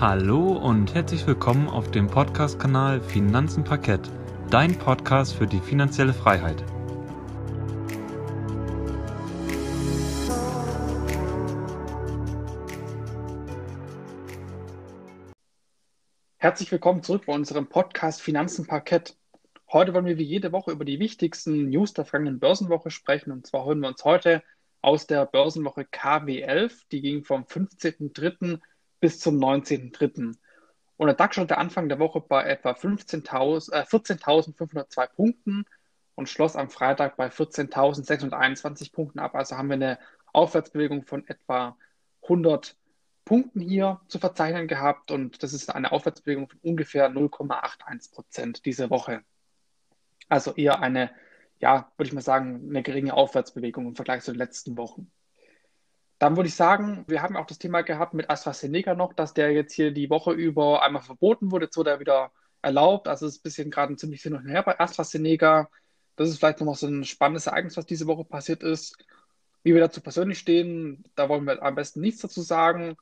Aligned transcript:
Hallo 0.00 0.52
und 0.52 0.94
herzlich 0.94 1.26
willkommen 1.26 1.68
auf 1.68 1.90
dem 1.90 2.06
Podcast-Kanal 2.06 3.00
Finanzen 3.00 3.64
Parkett, 3.64 4.08
dein 4.48 4.78
Podcast 4.78 5.34
für 5.34 5.48
die 5.48 5.58
finanzielle 5.58 6.14
Freiheit. 6.14 6.62
Herzlich 16.36 16.70
willkommen 16.70 17.02
zurück 17.02 17.24
bei 17.26 17.34
unserem 17.34 17.66
Podcast 17.66 18.22
Finanzen 18.22 18.68
Parkett. 18.68 19.16
Heute 19.72 19.94
wollen 19.94 20.06
wir 20.06 20.16
wie 20.16 20.22
jede 20.22 20.52
Woche 20.52 20.70
über 20.70 20.84
die 20.84 21.00
wichtigsten 21.00 21.70
News 21.70 21.92
der 21.92 22.04
vergangenen 22.04 22.38
Börsenwoche 22.38 22.92
sprechen. 22.92 23.32
Und 23.32 23.48
zwar 23.48 23.64
holen 23.64 23.80
wir 23.80 23.88
uns 23.88 24.04
heute 24.04 24.44
aus 24.80 25.08
der 25.08 25.26
Börsenwoche 25.26 25.82
KW11. 25.82 26.84
Die 26.92 27.00
ging 27.00 27.24
vom 27.24 27.42
15.03. 27.42 28.60
bis 29.00 29.20
zum 29.20 29.38
19.03. 29.38 30.34
Und 30.96 31.06
der 31.06 31.14
DAX 31.14 31.36
stand 31.36 31.50
der 31.50 31.58
Anfang 31.58 31.88
der 31.88 31.98
Woche 31.98 32.20
bei 32.20 32.44
etwa 32.44 32.72
15.000 32.72 33.72
äh, 33.72 33.82
14.502 33.82 35.06
Punkten 35.14 35.64
und 36.16 36.28
schloss 36.28 36.56
am 36.56 36.70
Freitag 36.70 37.16
bei 37.16 37.28
14.621 37.28 38.92
Punkten 38.92 39.20
ab. 39.20 39.36
Also 39.36 39.56
haben 39.56 39.68
wir 39.68 39.74
eine 39.74 39.98
Aufwärtsbewegung 40.32 41.04
von 41.04 41.26
etwa 41.28 41.76
100 42.22 42.76
Punkten 43.24 43.60
hier 43.60 44.00
zu 44.08 44.18
verzeichnen 44.18 44.68
gehabt 44.68 45.10
und 45.10 45.42
das 45.42 45.52
ist 45.52 45.72
eine 45.72 45.92
Aufwärtsbewegung 45.92 46.48
von 46.48 46.58
ungefähr 46.62 47.10
0,81 47.10 48.12
Prozent 48.12 48.64
diese 48.64 48.90
Woche. 48.90 49.22
Also 50.28 50.54
eher 50.54 50.80
eine, 50.80 51.10
ja, 51.60 51.92
würde 51.96 52.08
ich 52.08 52.14
mal 52.14 52.22
sagen, 52.22 52.68
eine 52.68 52.82
geringe 52.82 53.14
Aufwärtsbewegung 53.14 53.86
im 53.86 53.96
Vergleich 53.96 54.22
zu 54.22 54.32
den 54.32 54.38
letzten 54.38 54.76
Wochen. 54.76 55.10
Dann 56.18 56.36
würde 56.36 56.48
ich 56.48 56.54
sagen, 56.54 57.04
wir 57.06 57.22
haben 57.22 57.36
auch 57.36 57.46
das 57.46 57.58
Thema 57.58 57.82
gehabt 57.82 58.14
mit 58.14 58.28
AstraZeneca 58.28 58.94
noch, 58.94 59.12
dass 59.12 59.34
der 59.34 59.52
jetzt 59.52 59.72
hier 59.72 59.92
die 59.92 60.10
Woche 60.10 60.32
über 60.32 60.82
einmal 60.82 61.02
verboten 61.02 61.52
wurde, 61.52 61.66
jetzt 61.66 61.76
wurde 61.76 61.90
er 61.90 62.00
wieder 62.00 62.32
erlaubt. 62.60 63.06
Also 63.06 63.26
es 63.26 63.34
ist 63.34 63.40
ein 63.40 63.42
bisschen 63.44 63.70
gerade 63.70 63.92
ein 63.92 63.98
ziemlich 63.98 64.22
hin 64.22 64.34
und 64.34 64.46
her 64.46 64.62
bei 64.62 64.78
AstraZeneca. 64.78 65.70
Das 66.16 66.28
ist 66.28 66.38
vielleicht 66.38 66.60
noch 66.60 66.74
so 66.74 66.88
ein 66.88 67.04
spannendes 67.04 67.46
Ereignis, 67.46 67.76
was 67.76 67.86
diese 67.86 68.08
Woche 68.08 68.24
passiert 68.24 68.64
ist. 68.64 68.96
Wie 69.62 69.74
wir 69.74 69.80
dazu 69.80 70.00
persönlich 70.00 70.38
stehen, 70.38 71.04
da 71.14 71.28
wollen 71.28 71.44
wir 71.44 71.62
am 71.62 71.74
besten 71.76 72.00
nichts 72.00 72.20
dazu 72.20 72.42
sagen. 72.42 72.96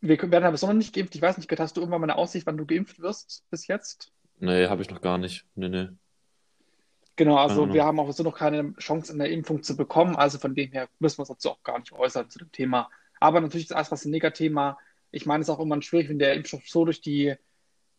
Wir 0.00 0.20
werden 0.30 0.44
aber 0.44 0.66
noch 0.66 0.72
nicht 0.72 0.94
geimpft. 0.94 1.14
Ich 1.16 1.22
weiß 1.22 1.38
nicht, 1.38 1.50
hast 1.58 1.76
du 1.76 1.80
irgendwann 1.80 2.00
mal 2.00 2.10
eine 2.10 2.18
Aussicht, 2.18 2.46
wann 2.46 2.56
du 2.56 2.66
geimpft 2.66 3.00
wirst 3.00 3.44
bis 3.50 3.66
jetzt? 3.66 4.12
Nee, 4.38 4.66
habe 4.66 4.82
ich 4.82 4.90
noch 4.90 5.00
gar 5.00 5.18
nicht. 5.18 5.46
Nee, 5.54 5.68
nee. 5.68 5.88
Genau, 7.22 7.36
also 7.36 7.72
wir 7.72 7.84
haben 7.84 8.00
auch 8.00 8.10
so 8.10 8.24
noch 8.24 8.36
keine 8.36 8.74
Chance, 8.78 9.12
eine 9.12 9.28
Impfung 9.28 9.62
zu 9.62 9.76
bekommen. 9.76 10.16
Also 10.16 10.40
von 10.40 10.56
dem 10.56 10.72
her 10.72 10.88
müssen 10.98 11.18
wir 11.18 11.20
uns 11.20 11.28
dazu 11.28 11.50
auch 11.50 11.62
gar 11.62 11.78
nicht 11.78 11.92
äußern 11.92 12.28
zu 12.28 12.40
dem 12.40 12.50
Thema. 12.50 12.90
Aber 13.20 13.40
natürlich 13.40 13.68
das 13.68 13.78
AstraZeneca-Thema. 13.78 14.76
Ich 15.12 15.24
meine, 15.24 15.42
es 15.42 15.48
ist 15.48 15.54
auch 15.54 15.60
immer 15.60 15.80
schwierig, 15.82 16.08
wenn 16.08 16.18
der 16.18 16.34
Impfstoff 16.34 16.68
so 16.68 16.84
durch 16.84 17.00
die, 17.00 17.36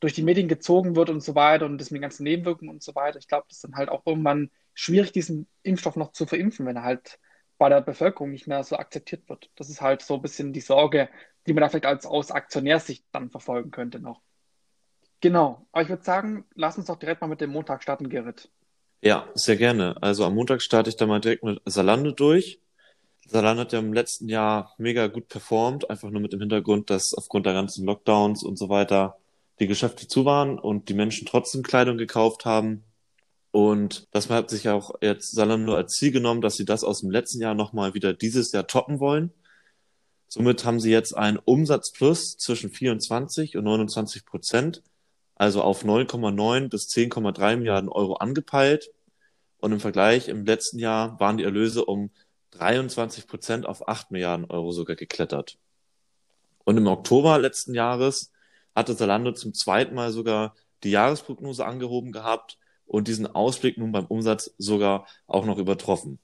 durch 0.02 0.12
die 0.12 0.24
Medien 0.24 0.50
gezogen 0.50 0.98
wird 0.98 1.10
und 1.10 1.22
so 1.24 1.36
weiter 1.36 1.66
und 1.66 1.78
das 1.78 1.90
mit 1.90 2.00
den 2.00 2.02
ganzen 2.02 2.24
Nebenwirkungen 2.24 2.70
und 2.70 2.84
so 2.84 2.96
weiter. 2.96 3.18
Ich 3.18 3.30
glaube, 3.30 3.46
das 3.48 3.60
ist 3.60 3.64
dann 3.64 3.78
halt 3.78 3.88
auch 3.88 4.06
irgendwann 4.06 4.52
schwierig, 4.74 5.14
diesen 5.14 5.48
Impfstoff 5.62 5.96
noch 5.96 6.12
zu 6.12 6.26
verimpfen, 6.26 6.66
wenn 6.66 6.76
er 6.76 6.84
halt 6.84 7.18
bei 7.58 7.70
der 7.70 7.80
Bevölkerung 7.80 8.32
nicht 8.32 8.48
mehr 8.48 8.62
so 8.66 8.76
akzeptiert 8.76 9.30
wird. 9.30 9.52
Das 9.56 9.70
ist 9.70 9.80
halt 9.80 10.02
so 10.02 10.16
ein 10.16 10.22
bisschen 10.22 10.52
die 10.52 10.60
Sorge, 10.60 11.08
die 11.48 11.54
man 11.54 11.62
da 11.62 11.70
vielleicht 11.70 11.86
als 11.86 12.06
aus 12.06 12.30
Aktionärsicht 12.30 13.06
dann 13.14 13.30
verfolgen 13.30 13.72
könnte 13.72 14.02
noch. 14.02 14.22
Genau, 15.22 15.66
aber 15.72 15.84
ich 15.84 15.88
würde 15.88 16.04
sagen, 16.04 16.44
lass 16.56 16.78
uns 16.78 16.88
doch 16.88 17.00
direkt 17.00 17.22
mal 17.22 17.28
mit 17.28 17.40
dem 17.40 17.52
Montag 17.52 17.84
starten, 17.84 18.10
Gerrit. 18.10 18.52
Ja, 19.06 19.28
sehr 19.34 19.58
gerne. 19.58 20.02
Also 20.02 20.24
am 20.24 20.34
Montag 20.34 20.62
starte 20.62 20.90
ich 20.90 20.96
da 20.96 21.06
mal 21.06 21.20
direkt 21.20 21.44
mit 21.44 21.62
Salando 21.66 22.12
durch. 22.12 22.62
Salando 23.28 23.64
hat 23.64 23.74
ja 23.74 23.80
im 23.80 23.92
letzten 23.92 24.30
Jahr 24.30 24.74
mega 24.78 25.08
gut 25.08 25.28
performt, 25.28 25.90
einfach 25.90 26.10
nur 26.10 26.22
mit 26.22 26.32
dem 26.32 26.40
Hintergrund, 26.40 26.90
dass 26.90 27.14
aufgrund 27.14 27.46
der 27.46 27.52
ganzen 27.52 27.86
Lockdowns 27.86 28.44
und 28.44 28.58
so 28.58 28.70
weiter 28.70 29.18
die 29.60 29.68
Geschäfte 29.68 30.08
zu 30.08 30.24
waren 30.24 30.58
und 30.58 30.88
die 30.88 30.94
Menschen 30.94 31.28
trotzdem 31.28 31.64
Kleidung 31.64 31.98
gekauft 31.98 32.46
haben. 32.46 32.86
Und 33.52 34.08
das 34.12 34.30
hat 34.30 34.50
sich 34.50 34.70
auch 34.70 34.96
jetzt 35.02 35.36
Salando 35.36 35.76
als 35.76 35.92
Ziel 35.96 36.12
genommen, 36.14 36.40
dass 36.40 36.56
sie 36.56 36.66
das 36.66 36.86
aus 36.86 37.02
dem 37.02 37.12
letzten 37.12 37.42
Jahr 37.42 37.56
nochmal 37.56 37.94
wieder 37.96 38.14
dieses 38.14 38.54
Jahr 38.54 38.68
toppen 38.68 39.02
wollen. 39.02 39.34
Somit 40.30 40.64
haben 40.64 40.80
sie 40.80 40.92
jetzt 40.92 41.12
einen 41.12 41.40
Umsatzplus 41.44 42.38
zwischen 42.38 42.72
24 42.72 43.58
und 43.58 43.66
29 43.66 44.26
Prozent 44.26 44.82
also 45.44 45.62
auf 45.62 45.84
9,9 45.84 46.70
bis 46.70 46.88
10,3 46.88 47.58
Milliarden 47.58 47.90
Euro 47.90 48.14
angepeilt. 48.14 48.92
Und 49.58 49.74
im 49.74 49.82
Vergleich 49.82 50.30
im 50.30 50.46
letzten 50.46 50.80
Jahr 50.80 51.20
waren 51.20 51.38
die 51.38 51.44
Erlöse 51.44 51.84
um 51.84 52.12
23 52.52 53.28
Prozent 53.28 53.66
auf 53.66 53.88
8 53.88 54.12
Milliarden 54.12 54.46
Euro 54.50 54.72
sogar 54.72 54.96
geklettert. 54.96 55.58
Und 56.64 56.78
im 56.78 56.88
Oktober 56.88 57.38
letzten 57.40 57.74
Jahres 57.74 58.32
hatte 58.74 58.96
Zalando 58.96 59.34
zum 59.34 59.54
zweiten 59.54 59.96
Mal 59.96 60.14
sogar 60.14 60.56
die 60.84 60.92
Jahresprognose 60.92 61.66
angehoben 61.66 62.14
gehabt 62.14 62.58
und 62.86 63.10
diesen 63.10 63.28
Ausblick 63.28 63.78
nun 63.78 63.92
beim 63.92 64.06
Umsatz 64.06 64.54
sogar 64.58 65.08
auch 65.28 65.46
noch 65.46 65.58
übertroffen. 65.58 66.20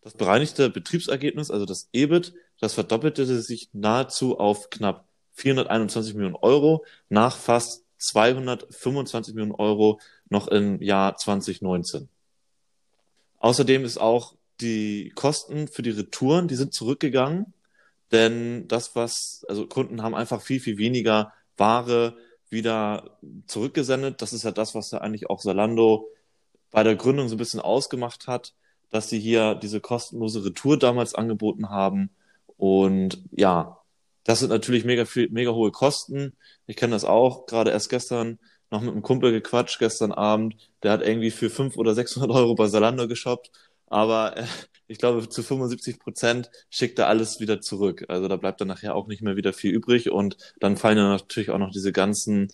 Das 0.00 0.14
bereinigte 0.14 0.68
Betriebsergebnis, 0.68 1.52
also 1.52 1.64
das 1.64 1.88
EBIT, 1.92 2.34
das 2.58 2.74
verdoppelte 2.74 3.24
sich 3.24 3.70
nahezu 3.72 4.36
auf 4.40 4.68
knapp 4.68 5.06
421 5.34 6.14
Millionen 6.14 6.34
Euro 6.34 6.84
nach 7.08 7.36
fast 7.36 7.84
225 8.02 9.34
Millionen 9.34 9.54
Euro 9.54 10.00
noch 10.28 10.48
im 10.48 10.82
Jahr 10.82 11.16
2019. 11.16 12.08
Außerdem 13.38 13.84
ist 13.84 13.98
auch 13.98 14.34
die 14.60 15.10
Kosten 15.14 15.68
für 15.68 15.82
die 15.82 15.90
Retouren, 15.90 16.48
die 16.48 16.54
sind 16.54 16.74
zurückgegangen, 16.74 17.52
denn 18.12 18.68
das, 18.68 18.94
was, 18.94 19.44
also 19.48 19.66
Kunden 19.66 20.02
haben 20.02 20.14
einfach 20.14 20.42
viel, 20.42 20.60
viel 20.60 20.78
weniger 20.78 21.32
Ware 21.56 22.16
wieder 22.50 23.18
zurückgesendet. 23.46 24.20
Das 24.20 24.32
ist 24.32 24.42
ja 24.44 24.50
das, 24.50 24.74
was 24.74 24.90
ja 24.90 24.98
eigentlich 24.98 25.30
auch 25.30 25.40
Salando 25.40 26.08
bei 26.70 26.82
der 26.82 26.96
Gründung 26.96 27.28
so 27.28 27.34
ein 27.34 27.38
bisschen 27.38 27.60
ausgemacht 27.60 28.26
hat, 28.26 28.52
dass 28.90 29.08
sie 29.08 29.18
hier 29.18 29.54
diese 29.54 29.80
kostenlose 29.80 30.44
Retour 30.44 30.78
damals 30.78 31.14
angeboten 31.14 31.70
haben. 31.70 32.10
Und 32.58 33.22
ja, 33.30 33.81
das 34.24 34.40
sind 34.40 34.50
natürlich 34.50 34.84
mega 34.84 35.04
viel, 35.04 35.28
mega 35.30 35.52
hohe 35.52 35.72
Kosten. 35.72 36.34
Ich 36.66 36.76
kenne 36.76 36.92
das 36.92 37.04
auch, 37.04 37.46
gerade 37.46 37.70
erst 37.70 37.90
gestern 37.90 38.38
noch 38.70 38.80
mit 38.80 38.92
einem 38.92 39.02
Kumpel 39.02 39.32
gequatscht, 39.32 39.78
gestern 39.78 40.12
Abend. 40.12 40.56
Der 40.82 40.92
hat 40.92 41.02
irgendwie 41.02 41.30
für 41.30 41.50
500 41.50 41.78
oder 41.78 41.94
600 41.94 42.30
Euro 42.30 42.54
bei 42.54 42.66
Salando 42.68 43.06
geshoppt. 43.06 43.50
Aber 43.86 44.36
äh, 44.36 44.44
ich 44.86 44.98
glaube, 44.98 45.28
zu 45.28 45.42
75 45.42 45.98
Prozent 45.98 46.50
schickt 46.70 46.98
er 46.98 47.08
alles 47.08 47.40
wieder 47.40 47.60
zurück. 47.60 48.06
Also 48.08 48.28
da 48.28 48.36
bleibt 48.36 48.60
dann 48.60 48.68
nachher 48.68 48.94
auch 48.94 49.06
nicht 49.06 49.22
mehr 49.22 49.36
wieder 49.36 49.52
viel 49.52 49.72
übrig. 49.72 50.10
Und 50.10 50.36
dann 50.60 50.76
fallen 50.76 50.98
ja 50.98 51.08
natürlich 51.08 51.50
auch 51.50 51.58
noch 51.58 51.70
diese 51.70 51.92
ganzen 51.92 52.50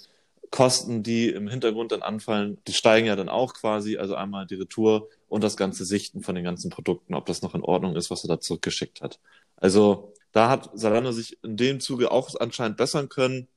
Kosten, 0.51 1.03
die 1.03 1.29
im 1.29 1.49
Hintergrund 1.49 1.93
dann 1.93 2.03
anfallen, 2.03 2.59
die 2.67 2.73
steigen 2.73 3.07
ja 3.07 3.17
dann 3.17 3.29
auch 3.29 3.55
quasi. 3.55 3.99
Also 3.99 4.15
einmal 4.15 4.47
die 4.47 4.57
Retour 4.57 5.09
und 5.29 5.45
das 5.45 5.57
ganze 5.57 5.85
Sichten 5.85 6.23
von 6.23 6.35
den 6.35 6.45
ganzen 6.45 6.71
Produkten, 6.71 7.15
ob 7.15 7.27
das 7.27 7.43
noch 7.43 7.55
in 7.55 7.63
Ordnung 7.63 7.97
ist, 7.97 8.11
was 8.11 8.25
er 8.25 8.29
da 8.29 8.41
zurückgeschickt 8.41 9.03
hat. 9.03 9.21
Also 9.57 10.15
da 10.33 10.51
hat 10.51 10.71
Salando 10.75 11.13
sich 11.13 11.43
in 11.43 11.57
dem 11.57 11.81
Zuge 11.81 12.11
auch 12.11 12.35
anscheinend 12.39 12.77
bessern 12.77 13.09
können. 13.09 13.49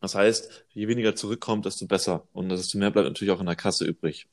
Das 0.00 0.14
heißt, 0.14 0.64
je 0.70 0.88
weniger 0.88 1.16
zurückkommt, 1.16 1.66
desto 1.66 1.86
besser. 1.86 2.26
Und 2.32 2.48
desto 2.48 2.78
mehr 2.78 2.90
bleibt 2.90 3.08
natürlich 3.08 3.32
auch 3.32 3.40
in 3.40 3.46
der 3.46 3.56
Kasse 3.56 3.84
übrig. 3.84 4.28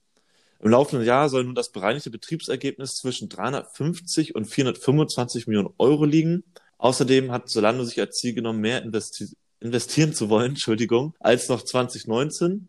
Im 0.59 0.71
laufenden 0.71 1.05
Jahr 1.05 1.29
soll 1.29 1.43
nun 1.43 1.55
das 1.55 1.71
bereinigte 1.71 2.09
Betriebsergebnis 2.09 2.95
zwischen 2.95 3.29
350 3.29 4.35
und 4.35 4.45
425 4.45 5.47
Millionen 5.47 5.73
Euro 5.77 6.05
liegen. 6.05 6.43
Außerdem 6.77 7.31
hat 7.31 7.49
Solando 7.49 7.83
sich 7.83 7.99
als 7.99 8.17
Ziel 8.17 8.33
genommen, 8.33 8.61
mehr 8.61 8.81
investi 8.81 9.27
investieren 9.59 10.13
zu 10.13 10.29
wollen, 10.29 10.49
Entschuldigung, 10.51 11.15
als 11.19 11.49
noch 11.49 11.61
2019. 11.61 12.67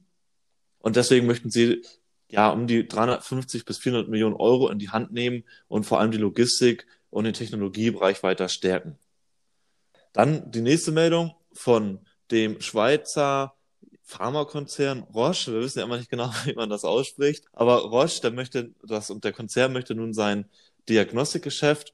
Und 0.78 0.97
deswegen 0.97 1.26
möchten 1.26 1.50
sie 1.50 1.82
ja 2.28 2.50
um 2.50 2.66
die 2.66 2.87
350 2.87 3.65
bis 3.65 3.78
400 3.78 4.09
Millionen 4.09 4.37
Euro 4.37 4.69
in 4.69 4.78
die 4.78 4.91
Hand 4.91 5.12
nehmen 5.12 5.44
und 5.69 5.84
vor 5.84 6.00
allem 6.00 6.10
die 6.10 6.19
Logistik 6.19 6.87
und 7.10 7.25
den 7.25 7.34
Technologiebereich 7.34 8.22
weiter 8.22 8.49
stärken. 8.49 8.99
Dann 10.16 10.50
die 10.50 10.62
nächste 10.62 10.93
Meldung 10.93 11.35
von 11.52 12.00
dem 12.31 12.62
Schweizer 12.62 13.55
Pharmakonzern 14.02 15.02
Roche. 15.02 15.52
Wir 15.52 15.61
wissen 15.61 15.81
ja 15.81 15.85
immer 15.85 15.99
nicht 15.99 16.08
genau, 16.08 16.31
wie 16.46 16.55
man 16.55 16.70
das 16.70 16.87
ausspricht. 16.87 17.44
Aber 17.52 17.81
Roche, 17.82 18.23
der 18.23 18.31
möchte 18.31 18.73
das 18.82 19.11
und 19.11 19.25
der 19.25 19.35
Konzern 19.35 19.75
möchte 19.75 19.94
nun 19.94 20.14
sein 20.14 20.46
Diagnostikgeschäft 20.88 21.93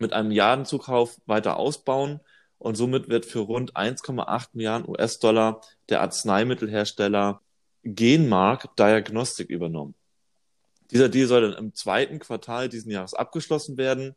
mit 0.00 0.12
einem 0.12 0.28
Milliardenzukauf 0.28 1.20
weiter 1.26 1.56
ausbauen. 1.56 2.18
Und 2.58 2.74
somit 2.74 3.08
wird 3.08 3.26
für 3.26 3.38
rund 3.38 3.76
1,8 3.76 4.48
Milliarden 4.54 4.88
US-Dollar 4.88 5.60
der 5.88 6.00
Arzneimittelhersteller 6.00 7.42
Genmark 7.84 8.74
Diagnostik 8.76 9.50
übernommen. 9.50 9.94
Dieser 10.90 11.08
Deal 11.08 11.28
soll 11.28 11.42
dann 11.42 11.64
im 11.66 11.74
zweiten 11.74 12.18
Quartal 12.18 12.68
diesen 12.68 12.90
Jahres 12.90 13.14
abgeschlossen 13.14 13.76
werden. 13.76 14.16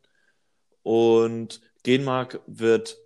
Und 0.82 1.60
Genmark 1.84 2.40
wird 2.48 2.98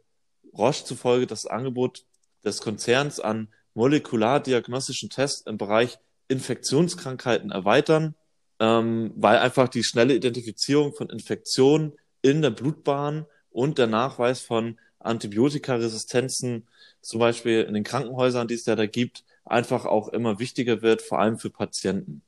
Roche 0.57 0.85
zufolge 0.85 1.27
das 1.27 1.47
Angebot 1.47 2.05
des 2.45 2.61
Konzerns 2.61 3.21
an 3.21 3.49
molekulardiagnostischen 3.75 5.11
Tests 5.11 5.43
im 5.47 5.59
Bereich 5.59 5.99
Infektionskrankheiten 6.29 7.51
erweitern, 7.51 8.15
ähm, 8.61 9.13
weil 9.17 9.39
einfach 9.39 9.69
die 9.69 9.85
schnelle 9.85 10.15
Identifizierung 10.15 10.95
von 10.95 11.11
Infektionen 11.11 11.93
in 12.23 12.41
der 12.41 12.51
Blutbahn 12.51 13.27
und 13.51 13.79
der 13.79 13.87
Nachweis 13.87 14.41
von 14.41 14.79
Antibiotikaresistenzen, 15.01 16.67
zum 17.03 17.21
Beispiel 17.21 17.63
in 17.63 17.75
den 17.75 17.85
Krankenhäusern, 17.85 18.49
die 18.49 18.55
es 18.55 18.65
ja 18.65 18.77
da 18.77 18.87
gibt, 18.87 19.25
einfach 19.45 19.85
auch 19.85 20.09
immer 20.09 20.39
wichtiger 20.39 20.81
wird, 20.81 21.03
vor 21.03 21.21
allem 21.21 21.39
für 21.39 21.51
Patienten. 21.51 22.23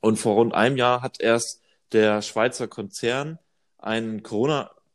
Und 0.00 0.16
vor 0.16 0.34
rund 0.34 0.54
einem 0.54 0.76
Jahr 0.76 1.02
hat 1.02 1.20
erst 1.20 1.60
der 1.92 2.22
Schweizer 2.22 2.68
Konzern 2.68 3.38
einen 3.76 4.22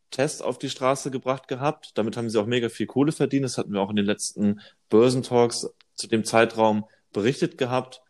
Corona-Test 0.05 0.43
auf 0.43 0.57
die 0.57 0.69
Straße 0.69 1.11
gebracht 1.11 1.47
gehabt. 1.47 1.91
Damit 1.97 2.17
haben 2.17 2.29
sie 2.29 2.39
auch 2.39 2.45
mega 2.45 2.69
viel 2.69 2.87
Kohle 2.87 3.11
verdient. 3.11 3.45
Das 3.45 3.57
hatten 3.57 3.73
wir 3.73 3.81
auch 3.81 3.89
in 3.89 3.95
den 3.95 4.05
letzten 4.05 4.61
Börsentalks 4.89 5.69
zu 5.95 6.07
dem 6.07 6.23
Zeitraum 6.23 6.85
berichtet 7.11 7.57
gehabt. 7.57 8.01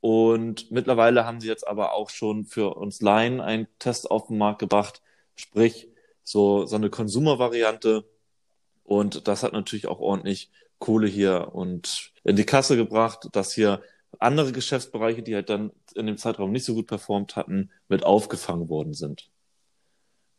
Und 0.00 0.70
mittlerweile 0.70 1.26
haben 1.26 1.40
sie 1.40 1.48
jetzt 1.48 1.66
aber 1.66 1.92
auch 1.92 2.10
schon 2.10 2.46
für 2.46 2.76
uns 2.76 3.00
Laien 3.00 3.40
einen 3.40 3.66
Test 3.78 4.10
auf 4.10 4.28
den 4.28 4.38
Markt 4.38 4.60
gebracht, 4.60 5.02
sprich 5.36 5.88
so, 6.24 6.64
so 6.66 6.76
eine 6.76 6.90
Konsumervariante. 6.90 8.04
Und 8.84 9.28
das 9.28 9.42
hat 9.42 9.52
natürlich 9.52 9.86
auch 9.86 10.00
ordentlich 10.00 10.50
Kohle 10.78 11.06
hier 11.06 11.50
und 11.52 12.12
in 12.24 12.36
die 12.36 12.46
Kasse 12.46 12.76
gebracht, 12.76 13.28
dass 13.32 13.52
hier 13.52 13.82
andere 14.18 14.52
Geschäftsbereiche, 14.52 15.22
die 15.22 15.34
halt 15.34 15.50
dann 15.50 15.70
in 15.94 16.06
dem 16.06 16.16
Zeitraum 16.16 16.50
nicht 16.50 16.64
so 16.64 16.74
gut 16.74 16.86
performt 16.86 17.36
hatten, 17.36 17.70
mit 17.88 18.04
aufgefangen 18.04 18.68
worden 18.68 18.94
sind. 18.94 19.30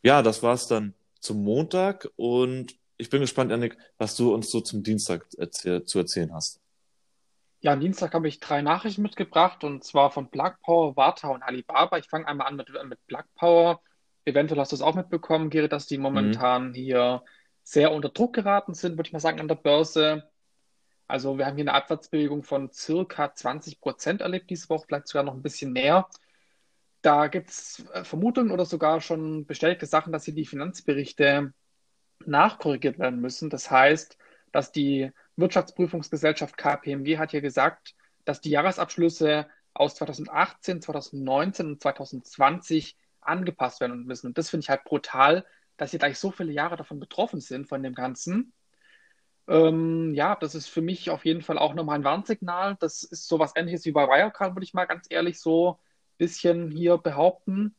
Ja, 0.04 0.24
das 0.24 0.42
war's 0.42 0.68
dann 0.68 0.96
zum 1.21 1.44
Montag 1.44 2.09
und 2.18 2.75
ich 2.97 3.09
bin 3.09 3.21
gespannt, 3.21 3.51
Janik, 3.51 3.77
was 3.97 4.15
du 4.15 4.33
uns 4.33 4.51
so 4.51 4.62
zum 4.62 4.83
Dienstag 4.83 5.25
erzähl 5.38 5.83
zu 5.85 5.97
erzählen 6.00 6.33
hast. 6.33 6.59
Ja, 7.62 7.73
am 7.73 7.79
Dienstag 7.79 8.13
habe 8.13 8.27
ich 8.27 8.39
drei 8.39 8.62
Nachrichten 8.62 9.03
mitgebracht 9.03 9.63
und 9.63 9.83
zwar 9.83 10.12
von 10.12 10.29
Plug 10.29 10.53
Power, 10.63 10.95
Warta 10.97 11.29
und 11.29 11.44
Alibaba. 11.44 11.97
Ich 11.97 12.07
fange 12.07 12.27
einmal 12.27 12.47
an 12.47 12.56
mit, 12.56 12.69
mit 12.85 13.00
Plug 13.07 13.23
Power. 13.35 13.81
Eventuell 14.25 14.59
hast 14.59 14.71
du 14.71 14.75
es 14.75 14.81
auch 14.81 14.95
mitbekommen, 14.95 15.50
Gerrit, 15.50 15.71
dass 15.71 15.88
die 15.88 15.97
mhm. 15.97 16.03
momentan 16.03 16.69
mhm. 16.69 16.73
hier 16.73 17.23
sehr 17.63 17.91
unter 17.91 18.09
Druck 18.09 18.33
geraten 18.33 18.73
sind, 18.73 18.97
würde 18.97 19.07
ich 19.07 19.13
mal 19.13 19.19
sagen, 19.19 19.39
an 19.39 19.47
der 19.47 19.56
Börse. 19.56 20.29
Also 21.07 21.38
wir 21.38 21.45
haben 21.45 21.56
hier 21.56 21.63
eine 21.63 21.73
Abwärtsbewegung 21.73 22.44
von 22.44 22.71
circa 22.71 23.33
20 23.33 23.79
Prozent 23.79 24.21
erlebt 24.21 24.50
diese 24.50 24.69
Woche, 24.69 24.85
vielleicht 24.88 25.07
sogar 25.07 25.23
noch 25.23 25.33
ein 25.33 25.41
bisschen 25.41 25.71
mehr. 25.71 26.07
Da 27.01 27.27
gibt 27.27 27.50
es 27.50 27.86
äh, 27.94 28.03
Vermutungen 28.03 28.51
oder 28.51 28.65
sogar 28.65 29.01
schon 29.01 29.45
bestätigte 29.45 29.86
Sachen, 29.86 30.13
dass 30.13 30.25
hier 30.25 30.36
die 30.36 30.45
Finanzberichte 30.45 31.53
nachkorrigiert 32.25 33.00
werden 33.00 33.19
müssen. 33.19 33.50
Das 33.50 33.71
heißt, 33.71 34.18
dass 34.51 34.71
die 34.71 35.12
Wirtschaftsprüfungsgesellschaft 35.36 36.57
KPMG 36.57 37.18
hat 37.18 37.31
hier 37.31 37.42
gesagt, 37.42 37.95
dass 38.25 38.42
die 38.42 38.51
Jahresabschlüsse 38.51 39.48
aus 39.74 39.95
2018, 39.95 40.81
2019 40.81 41.68
und 41.68 41.81
2020 41.81 42.98
angepasst 43.21 43.81
werden 43.81 44.06
müssen. 44.06 44.27
Und 44.27 44.38
das 44.38 44.50
finde 44.50 44.65
ich 44.65 44.69
halt 44.69 44.83
brutal, 44.83 45.45
dass 45.77 45.92
hier 45.92 46.00
gleich 46.00 46.19
so 46.19 46.31
viele 46.31 46.51
Jahre 46.51 46.75
davon 46.75 47.00
betroffen 47.00 47.39
sind, 47.39 47.68
von 47.68 47.81
dem 47.81 47.95
Ganzen. 47.95 48.54
Ähm, 49.47 50.13
ja, 50.13 50.36
das 50.36 50.56
ist 50.56 50.68
für 50.68 50.81
mich 50.81 51.09
auf 51.09 51.25
jeden 51.25 51.42
Fall 51.42 51.57
auch 51.57 51.74
nochmal 51.74 51.97
ein 51.97 52.04
Warnsignal. 52.04 52.77
Das 52.80 53.04
ist 53.04 53.27
sowas 53.27 53.54
ähnliches 53.56 53.86
wie 53.86 53.92
bei 53.92 54.07
Wirecard, 54.07 54.56
würde 54.56 54.63
ich 54.63 54.74
mal 54.74 54.86
ganz 54.86 55.07
ehrlich 55.09 55.39
so 55.39 55.80
bisschen 56.21 56.69
hier 56.69 57.00
behaupten. 57.00 57.75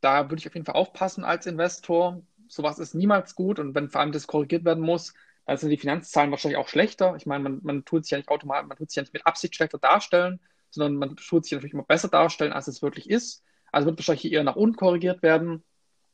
Da 0.00 0.30
würde 0.30 0.38
ich 0.38 0.46
auf 0.46 0.54
jeden 0.54 0.64
Fall 0.64 0.76
aufpassen 0.76 1.24
als 1.24 1.46
Investor. 1.46 2.22
Sowas 2.46 2.78
ist 2.78 2.94
niemals 2.94 3.34
gut 3.34 3.58
und 3.58 3.74
wenn 3.74 3.88
vor 3.88 4.00
allem 4.00 4.12
das 4.12 4.28
korrigiert 4.28 4.64
werden 4.64 4.84
muss, 4.84 5.14
dann 5.46 5.56
sind 5.56 5.70
die 5.70 5.78
Finanzzahlen 5.78 6.30
wahrscheinlich 6.30 6.58
auch 6.58 6.68
schlechter. 6.68 7.16
Ich 7.16 7.26
meine, 7.26 7.42
man, 7.42 7.60
man 7.64 7.84
tut 7.84 8.04
sich 8.04 8.12
ja 8.12 8.18
nicht 8.18 8.28
automatisch, 8.28 8.68
man 8.68 8.78
tut 8.78 8.90
sich 8.90 8.96
ja 8.96 9.02
nicht 9.02 9.12
mit 9.12 9.26
Absicht 9.26 9.56
schlechter 9.56 9.78
darstellen, 9.78 10.38
sondern 10.70 10.94
man 10.94 11.16
tut 11.16 11.44
sich 11.44 11.52
natürlich 11.52 11.74
immer 11.74 11.82
besser 11.82 12.06
darstellen, 12.06 12.52
als 12.52 12.68
es 12.68 12.82
wirklich 12.82 13.10
ist. 13.10 13.42
Also 13.72 13.86
wird 13.86 13.98
wahrscheinlich 13.98 14.30
eher 14.32 14.44
nach 14.44 14.54
unten 14.54 14.76
korrigiert 14.76 15.22
werden. 15.22 15.64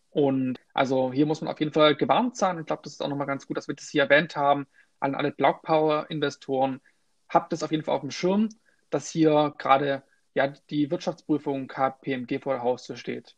Und 0.09 0.59
also 0.73 1.13
hier 1.13 1.27
muss 1.27 1.43
man 1.43 1.53
auf 1.53 1.61
jeden 1.61 1.75
Fall 1.75 1.97
gewarnt 1.97 2.35
sein. 2.35 2.59
Ich 2.59 2.65
glaube, 2.67 2.81
das 2.83 2.95
ist 2.95 3.03
auch 3.03 3.09
nochmal 3.09 3.27
ganz 3.27 3.47
gut, 3.47 3.59
dass 3.59 3.69
wir 3.69 3.75
das 3.75 3.91
hier 3.91 4.05
erwähnt 4.05 4.37
haben. 4.37 4.67
An 5.01 5.15
alle 5.15 5.33
Block 5.33 5.61
Power 5.63 6.07
Investoren, 6.09 6.81
habt 7.29 7.53
es 7.53 7.63
auf 7.63 7.71
jeden 7.71 7.85
Fall 7.85 7.95
auf 7.95 8.01
dem 8.01 8.11
Schirm, 8.11 8.49
dass 8.89 9.11
hier 9.11 9.55
gerade 9.59 10.03
ja, 10.35 10.49
die 10.71 10.91
Wirtschaftsprüfung 10.91 11.69
KPMG 11.69 12.41
vor 12.41 12.55
der 12.55 12.63
Haustür 12.63 12.97
steht. 12.97 13.37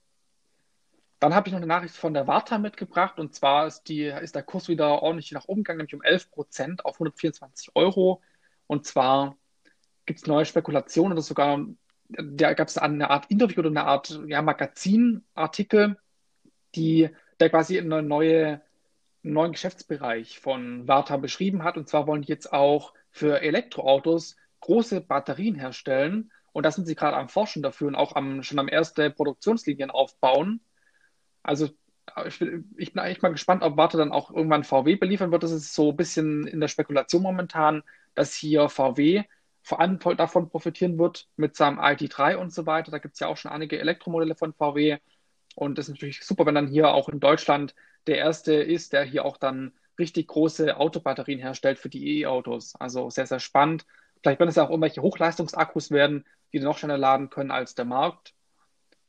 Dann 1.19 1.35
habe 1.35 1.49
ich 1.49 1.53
noch 1.53 1.59
eine 1.59 1.67
Nachricht 1.67 1.97
von 1.97 2.15
der 2.15 2.27
Warta 2.27 2.59
mitgebracht 2.59 3.19
und 3.19 3.35
zwar 3.35 3.67
ist, 3.67 3.85
die, 3.85 4.05
ist 4.05 4.35
der 4.35 4.43
Kurs 4.43 4.69
wieder 4.69 5.03
ordentlich 5.03 5.33
nach 5.33 5.49
oben 5.49 5.63
gegangen, 5.63 5.79
nämlich 5.79 5.95
um 5.95 6.03
11 6.03 6.31
Prozent 6.31 6.85
auf 6.85 6.95
124 6.95 7.73
Euro. 7.75 8.23
Und 8.67 8.87
zwar 8.87 9.37
gibt 10.07 10.21
es 10.21 10.27
neue 10.27 10.47
Spekulationen 10.47 11.13
oder 11.13 11.23
sogar, 11.23 11.67
da 12.09 12.55
gab 12.55 12.69
es 12.69 12.79
eine 12.79 13.11
Art 13.11 13.31
Interview 13.31 13.61
oder 13.61 13.69
eine 13.69 13.85
Art 13.85 14.19
ja, 14.27 14.41
Magazinartikel, 14.41 15.99
die, 16.75 17.11
der 17.39 17.51
quasi 17.51 17.79
eine 17.79 18.03
neue, 18.03 18.63
einen 19.23 19.33
neuen 19.35 19.53
Geschäftsbereich 19.53 20.41
von 20.41 20.89
Warta 20.89 21.19
beschrieben 21.19 21.65
hat. 21.65 21.77
Und 21.77 21.89
zwar 21.89 22.07
wollen 22.07 22.23
die 22.23 22.29
jetzt 22.29 22.53
auch 22.53 22.95
für 23.11 23.43
Elektroautos 23.43 24.37
große 24.61 25.01
Batterien 25.03 25.55
herstellen. 25.55 26.33
Und 26.53 26.65
da 26.67 26.71
sind 26.71 26.87
sie 26.87 26.95
gerade 26.95 27.17
am 27.17 27.29
Forschen 27.29 27.63
dafür 27.63 27.89
und 27.89 27.95
auch 27.95 28.17
am, 28.17 28.43
schon 28.43 28.59
am 28.59 28.69
ersten 28.69 29.15
Produktionslinien 29.15 29.91
aufbauen. 29.91 30.61
Also 31.43 31.69
ich 32.27 32.39
bin, 32.39 32.75
ich 32.77 32.93
bin 32.93 33.05
echt 33.05 33.23
mal 33.23 33.31
gespannt, 33.31 33.63
ob 33.63 33.77
Warte 33.77 33.97
dann 33.97 34.13
auch 34.13 34.31
irgendwann 34.31 34.65
VW 34.65 34.97
beliefern 34.97 35.31
wird. 35.31 35.43
Das 35.43 35.53
ist 35.53 35.75
so 35.75 35.91
ein 35.91 35.97
bisschen 35.97 36.47
in 36.47 36.61
der 36.61 36.69
Spekulation 36.69 37.23
momentan, 37.23 37.83
dass 38.15 38.35
hier 38.35 38.69
VW 38.69 39.25
vor 39.63 39.81
allem 39.81 39.99
davon 40.17 40.49
profitieren 40.49 40.99
wird 40.99 41.29
mit 41.37 41.57
seinem 41.57 41.79
ID3 41.79 42.37
und 42.37 42.53
so 42.53 42.67
weiter. 42.67 42.91
Da 42.91 42.99
gibt 42.99 43.15
es 43.15 43.21
ja 43.21 43.29
auch 43.29 43.37
schon 43.37 43.53
einige 43.53 43.79
Elektromodelle 43.79 44.35
von 44.35 44.55
VW. 44.55 44.99
Und 45.55 45.79
das 45.79 45.89
ist 45.89 45.95
natürlich 45.95 46.25
super, 46.25 46.47
wenn 46.47 46.55
dann 46.55 46.69
hier 46.69 46.93
auch 46.93 47.09
in 47.09 47.21
Deutschland 47.21 47.75
der 48.07 48.19
erste 48.19 48.55
ist, 48.55 48.93
der 48.93 49.05
hier 49.05 49.25
auch 49.25 49.37
dann 49.37 49.73
richtig 49.99 50.29
große 50.29 50.77
Autobatterien 50.77 51.39
herstellt 51.39 51.79
für 51.79 51.91
die 51.91 52.21
E-Autos. 52.21 52.75
Also 52.77 53.11
sehr, 53.11 53.27
sehr 53.27 53.41
spannend. 53.41 53.85
Vielleicht 54.23 54.41
werden 54.41 54.51
es 54.51 54.57
ja 54.57 54.65
auch 54.65 54.71
irgendwelche 54.71 55.03
Hochleistungsakkus 55.03 55.91
werden, 55.91 56.25
die 56.53 56.61
noch 56.61 56.79
schneller 56.79 56.99
laden 56.99 57.31
können 57.31 57.51
als 57.51 57.75
der 57.75 57.85
Markt. 57.85 58.35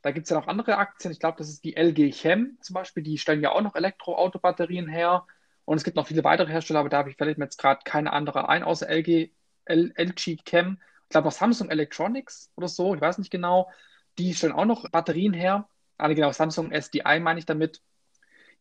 Da 0.01 0.11
gibt 0.11 0.25
es 0.25 0.29
ja 0.31 0.39
noch 0.39 0.47
andere 0.47 0.77
Aktien. 0.77 1.11
Ich 1.11 1.19
glaube, 1.19 1.37
das 1.37 1.49
ist 1.49 1.63
die 1.63 1.75
LG 1.75 2.11
Chem 2.11 2.57
zum 2.61 2.73
Beispiel. 2.73 3.03
Die 3.03 3.17
stellen 3.17 3.41
ja 3.41 3.51
auch 3.51 3.61
noch 3.61 3.75
Elektroautobatterien 3.75 4.87
her. 4.87 5.25
Und 5.65 5.77
es 5.77 5.83
gibt 5.83 5.95
noch 5.95 6.07
viele 6.07 6.23
weitere 6.23 6.51
Hersteller, 6.51 6.79
aber 6.79 6.89
da 6.89 6.97
habe 6.97 7.09
ich 7.09 7.17
vielleicht 7.17 7.37
jetzt 7.37 7.57
gerade 7.57 7.81
keine 7.85 8.13
andere 8.13 8.49
ein, 8.49 8.63
außer 8.63 8.89
LG, 8.89 9.31
L, 9.65 9.93
LG 9.95 10.37
Chem. 10.43 10.79
Ich 11.03 11.09
glaube 11.09 11.25
noch 11.25 11.31
Samsung 11.33 11.69
Electronics 11.69 12.51
oder 12.55 12.67
so, 12.67 12.95
ich 12.95 13.01
weiß 13.01 13.17
nicht 13.19 13.31
genau. 13.31 13.69
Die 14.17 14.33
stellen 14.33 14.53
auch 14.53 14.65
noch 14.65 14.89
Batterien 14.89 15.33
her. 15.33 15.69
Ah, 15.97 16.07
genau, 16.07 16.31
Samsung 16.31 16.71
SDI 16.71 17.19
meine 17.19 17.39
ich 17.39 17.45
damit. 17.45 17.81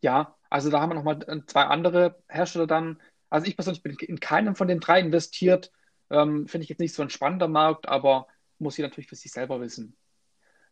Ja, 0.00 0.36
also 0.50 0.70
da 0.70 0.80
haben 0.80 0.90
wir 0.90 0.94
nochmal 0.94 1.22
äh, 1.26 1.40
zwei 1.46 1.62
andere 1.64 2.22
Hersteller 2.28 2.66
dann. 2.66 3.00
Also 3.30 3.46
ich 3.46 3.56
persönlich 3.56 3.82
bin 3.82 3.96
in 3.98 4.20
keinem 4.20 4.56
von 4.56 4.68
den 4.68 4.80
drei 4.80 5.00
investiert. 5.00 5.72
Ähm, 6.10 6.48
Finde 6.48 6.64
ich 6.64 6.68
jetzt 6.68 6.80
nicht 6.80 6.94
so 6.94 7.02
ein 7.02 7.10
spannender 7.10 7.48
Markt, 7.48 7.88
aber 7.88 8.26
muss 8.60 8.78
ich 8.78 8.82
natürlich 8.82 9.08
für 9.08 9.16
sich 9.16 9.32
selber 9.32 9.60
wissen. 9.60 9.96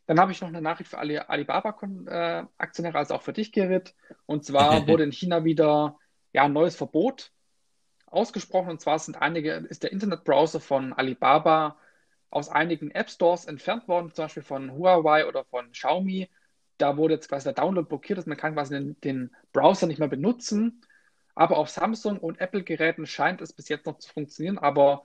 Dann 0.07 0.19
habe 0.19 0.33
ich 0.33 0.41
noch 0.41 0.49
eine 0.49 0.63
Nachricht 0.63 0.91
für 0.91 0.99
alle 0.99 1.29
Alibaba-Aktionäre, 1.29 2.97
also 2.97 3.15
auch 3.15 3.23
für 3.23 3.35
dich, 3.35 3.53
Gerrit. 3.53 3.95
Und 4.25 4.45
zwar 4.45 4.87
wurde 4.89 5.05
in 5.05 5.13
China 5.13 5.45
wieder 5.45 5.99
ja, 6.33 6.45
ein 6.45 6.53
neues 6.53 6.77
Verbot 6.77 7.31
ausgesprochen. 8.07 8.71
Und 8.71 8.81
zwar 8.81 8.99
sind 8.99 9.21
einige, 9.21 9.53
ist 9.53 9.83
der 9.83 9.93
Internetbrowser 9.93 10.61
von 10.61 10.95
Alibaba 10.95 11.77
aus 12.31 12.49
einigen 12.49 12.91
App 12.91 13.11
Stores 13.11 13.45
entfernt 13.45 13.89
worden, 13.89 14.13
zum 14.13 14.25
Beispiel 14.25 14.43
von 14.43 14.73
Huawei 14.73 15.27
oder 15.27 15.45
von 15.45 15.73
Xiaomi. 15.73 16.31
Da 16.79 16.97
wurde 16.97 17.15
jetzt 17.15 17.29
quasi 17.29 17.45
der 17.45 17.55
Download 17.55 17.87
blockiert, 17.87 18.19
dass 18.19 18.27
man 18.27 18.37
kann 18.37 18.55
quasi 18.55 18.75
den, 18.75 19.01
den 19.01 19.37
Browser 19.53 19.87
nicht 19.87 19.99
mehr 19.99 20.09
benutzen. 20.09 20.83
Aber 21.35 21.57
auf 21.59 21.69
Samsung 21.69 22.19
und 22.19 22.41
Apple-Geräten 22.41 23.07
scheint 23.07 23.41
es 23.41 23.53
bis 23.53 23.69
jetzt 23.69 23.87
noch 23.87 23.99
zu 23.99 24.11
funktionieren. 24.11 24.59
Aber 24.59 25.05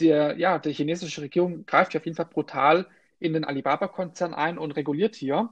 der, 0.00 0.38
ja, 0.38 0.58
die 0.58 0.72
chinesische 0.72 1.22
Regierung 1.22 1.66
greift 1.66 1.92
hier 1.92 2.00
auf 2.00 2.06
jeden 2.06 2.16
Fall 2.16 2.26
brutal 2.26 2.86
in 3.18 3.32
den 3.32 3.44
Alibaba-Konzern 3.44 4.34
ein 4.34 4.58
und 4.58 4.72
reguliert 4.72 5.16
hier. 5.16 5.50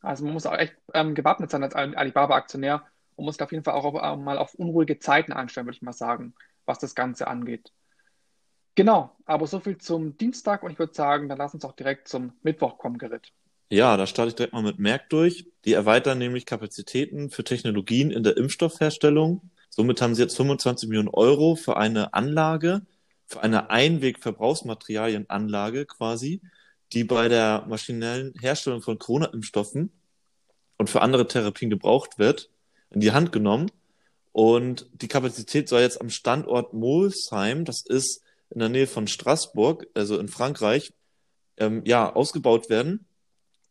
Also 0.00 0.24
man 0.24 0.32
muss 0.32 0.46
auch 0.46 0.56
echt 0.56 0.74
ähm, 0.94 1.14
gewappnet 1.14 1.50
sein 1.50 1.62
als 1.62 1.74
Alibaba-Aktionär 1.74 2.84
und 3.16 3.24
muss 3.24 3.38
auf 3.40 3.52
jeden 3.52 3.64
Fall 3.64 3.74
auch 3.74 3.84
auf, 3.84 3.94
äh, 3.94 4.16
mal 4.16 4.38
auf 4.38 4.54
unruhige 4.54 4.98
Zeiten 4.98 5.32
einstellen, 5.32 5.66
würde 5.66 5.76
ich 5.76 5.82
mal 5.82 5.92
sagen, 5.92 6.34
was 6.64 6.78
das 6.78 6.94
Ganze 6.94 7.28
angeht. 7.28 7.72
Genau, 8.74 9.14
aber 9.26 9.46
so 9.46 9.60
viel 9.60 9.76
zum 9.78 10.16
Dienstag 10.16 10.62
und 10.62 10.72
ich 10.72 10.78
würde 10.78 10.94
sagen, 10.94 11.28
dann 11.28 11.38
lass 11.38 11.52
uns 11.52 11.64
auch 11.64 11.72
direkt 11.72 12.08
zum 12.08 12.32
Mittwoch 12.42 12.78
kommen, 12.78 12.96
Gerrit. 12.96 13.32
Ja, 13.68 13.96
da 13.96 14.06
starte 14.06 14.30
ich 14.30 14.34
direkt 14.34 14.54
mal 14.54 14.62
mit 14.62 14.78
Merck 14.78 15.08
durch. 15.10 15.46
Die 15.64 15.72
erweitern 15.72 16.18
nämlich 16.18 16.46
Kapazitäten 16.46 17.30
für 17.30 17.44
Technologien 17.44 18.10
in 18.10 18.22
der 18.22 18.36
Impfstoffherstellung. 18.36 19.50
Somit 19.70 20.02
haben 20.02 20.14
sie 20.14 20.22
jetzt 20.22 20.36
25 20.36 20.88
Millionen 20.88 21.08
Euro 21.08 21.54
für 21.54 21.76
eine 21.76 22.12
Anlage, 22.12 22.82
für 23.32 23.42
eine 23.42 23.70
Einwegverbrauchsmaterialienanlage 23.70 25.86
quasi, 25.86 26.42
die 26.92 27.04
bei 27.04 27.28
der 27.28 27.64
maschinellen 27.66 28.34
Herstellung 28.38 28.82
von 28.82 28.98
Corona-Impfstoffen 28.98 29.90
und 30.76 30.90
für 30.90 31.00
andere 31.00 31.26
Therapien 31.26 31.70
gebraucht 31.70 32.18
wird, 32.18 32.50
in 32.90 33.00
die 33.00 33.12
Hand 33.12 33.32
genommen. 33.32 33.70
Und 34.32 34.86
die 34.92 35.08
Kapazität 35.08 35.66
soll 35.68 35.80
jetzt 35.80 36.00
am 36.00 36.10
Standort 36.10 36.74
Molsheim, 36.74 37.64
das 37.64 37.80
ist 37.80 38.22
in 38.50 38.60
der 38.60 38.68
Nähe 38.68 38.86
von 38.86 39.08
Straßburg, 39.08 39.86
also 39.94 40.18
in 40.18 40.28
Frankreich, 40.28 40.92
ähm, 41.56 41.82
ja, 41.86 42.12
ausgebaut 42.12 42.68
werden. 42.68 43.06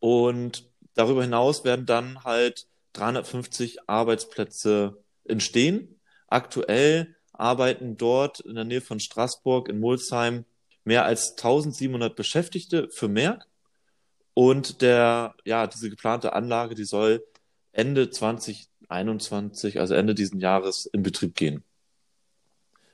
Und 0.00 0.68
darüber 0.94 1.22
hinaus 1.22 1.64
werden 1.64 1.86
dann 1.86 2.24
halt 2.24 2.66
350 2.94 3.88
Arbeitsplätze 3.88 5.00
entstehen. 5.24 6.00
Aktuell 6.26 7.14
arbeiten 7.42 7.96
dort 7.96 8.40
in 8.40 8.54
der 8.54 8.64
Nähe 8.64 8.80
von 8.80 9.00
Straßburg 9.00 9.68
in 9.68 9.80
Molsheim 9.80 10.44
mehr 10.84 11.04
als 11.04 11.32
1700 11.32 12.14
Beschäftigte 12.14 12.88
für 12.90 13.08
Merck. 13.08 13.46
Und 14.34 14.80
der, 14.80 15.34
ja, 15.44 15.66
diese 15.66 15.90
geplante 15.90 16.32
Anlage, 16.32 16.74
die 16.74 16.84
soll 16.84 17.24
Ende 17.72 18.10
2021, 18.10 19.80
also 19.80 19.94
Ende 19.94 20.14
diesen 20.14 20.40
Jahres, 20.40 20.86
in 20.86 21.02
Betrieb 21.02 21.34
gehen. 21.34 21.64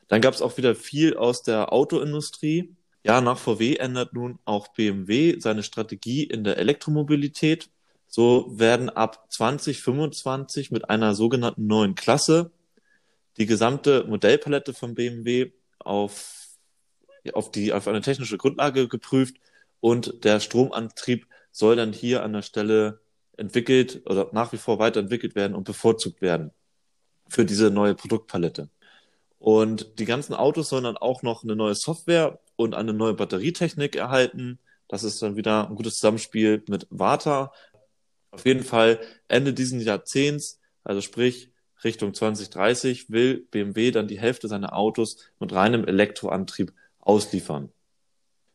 Dann 0.08 0.22
gab 0.22 0.34
es 0.34 0.42
auch 0.42 0.56
wieder 0.56 0.74
viel 0.74 1.16
aus 1.16 1.42
der 1.42 1.72
Autoindustrie. 1.72 2.74
Ja, 3.04 3.20
nach 3.20 3.38
VW 3.38 3.76
ändert 3.76 4.14
nun 4.14 4.38
auch 4.44 4.68
BMW 4.68 5.38
seine 5.38 5.62
Strategie 5.62 6.24
in 6.24 6.42
der 6.42 6.56
Elektromobilität. 6.56 7.70
So 8.06 8.46
werden 8.58 8.88
ab 8.88 9.26
2025 9.30 10.70
mit 10.70 10.88
einer 10.88 11.14
sogenannten 11.14 11.66
neuen 11.66 11.94
Klasse 11.94 12.50
die 13.38 13.47
gesamte 13.47 14.04
Modellpalette 14.04 14.75
von 14.75 14.95
BMW 14.95 15.52
auf, 15.78 16.49
auf, 17.33 17.50
die, 17.50 17.73
auf 17.73 17.88
eine 17.88 18.00
technische 18.00 18.38
Grundlage 18.38 18.88
geprüft 18.88 19.37
und 19.80 20.25
der 20.25 20.40
Stromantrieb 20.40 21.26
soll 21.52 21.76
dann 21.76 21.92
hier 21.92 22.23
an 22.23 22.33
der 22.33 22.42
Stelle 22.42 23.00
entwickelt 23.37 24.02
oder 24.07 24.28
nach 24.33 24.52
wie 24.52 24.57
vor 24.57 24.78
weiterentwickelt 24.78 25.35
werden 25.35 25.54
und 25.54 25.64
bevorzugt 25.64 26.21
werden 26.21 26.50
für 27.28 27.45
diese 27.45 27.71
neue 27.71 27.95
Produktpalette. 27.95 28.71
Und 29.38 29.99
die 30.00 30.04
ganzen 30.04 30.35
Autos 30.35 30.68
sollen 30.68 30.85
dann 30.85 30.97
auch 30.97 31.23
noch 31.23 31.45
eine 31.45 31.54
neue 31.54 31.75
Software 31.75 32.40
und 32.57 32.75
eine 32.75 32.92
neue 32.92 33.14
Batterietechnik 33.14 33.95
erhalten. 33.95 34.59
Das 34.88 35.04
ist 35.04 35.23
dann 35.23 35.37
wieder 35.37 35.68
ein 35.68 35.76
gutes 35.76 35.97
Zusammenspiel 35.97 36.64
mit 36.68 36.88
Warta. 36.90 37.52
Auf 38.33 38.45
jeden 38.45 38.64
Fall 38.64 38.99
Ende 39.28 39.54
diesen 39.54 39.80
Jahrzehnts, 39.80 40.61
also 40.83 41.00
sprich 41.00 41.52
Richtung 41.85 42.14
2030 42.14 43.11
will 43.11 43.47
BMW 43.50 43.90
dann 43.90 44.08
die 44.08 44.18
Hälfte 44.18 44.49
seiner 44.49 44.76
Autos 44.76 45.18
mit 45.38 45.52
reinem 45.52 45.85
Elektroantrieb 45.85 46.73
ausliefern. 47.00 47.70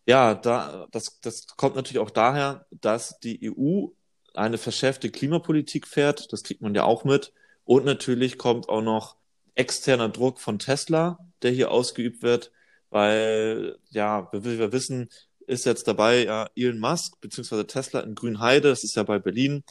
Ja, 0.06 0.36
da, 0.36 0.88
das, 0.92 1.20
das 1.22 1.48
kommt 1.48 1.76
natürlich 1.76 2.00
auch 2.00 2.10
daher, 2.10 2.66
dass 2.72 3.20
die 3.20 3.52
EU 3.52 3.88
eine 4.34 4.58
verschärfte 4.58 5.10
Klimapolitik 5.10 5.88
fährt. 5.88 6.32
Das 6.34 6.44
kriegt 6.44 6.62
man 6.62 6.76
ja 6.76 6.84
auch 6.84 7.06
mit. 7.06 7.32
Und 7.64 7.86
natürlich 7.86 8.38
kommt 8.38 8.68
auch 8.68 8.82
noch 8.82 9.16
externer 9.56 10.10
Druck 10.10 10.40
von 10.42 10.60
Tesla, 10.60 11.20
der 11.42 11.52
hier 11.52 11.72
ausgeübt 11.72 12.22
wird, 12.22 12.52
weil, 12.90 13.78
ja, 13.90 14.28
wir, 14.32 14.44
wir 14.44 14.72
wissen, 14.72 15.10
ist 15.48 15.66
jetzt 15.66 15.88
dabei 15.88 16.26
ja, 16.26 16.50
Elon 16.56 16.80
Musk 16.80 17.20
beziehungsweise 17.22 17.68
Tesla 17.68 18.02
in 18.02 18.16
Grünheide, 18.16 18.70
das 18.70 18.84
ist 18.84 18.96
ja 18.96 19.04
bei 19.04 19.20
Berlin, 19.20 19.64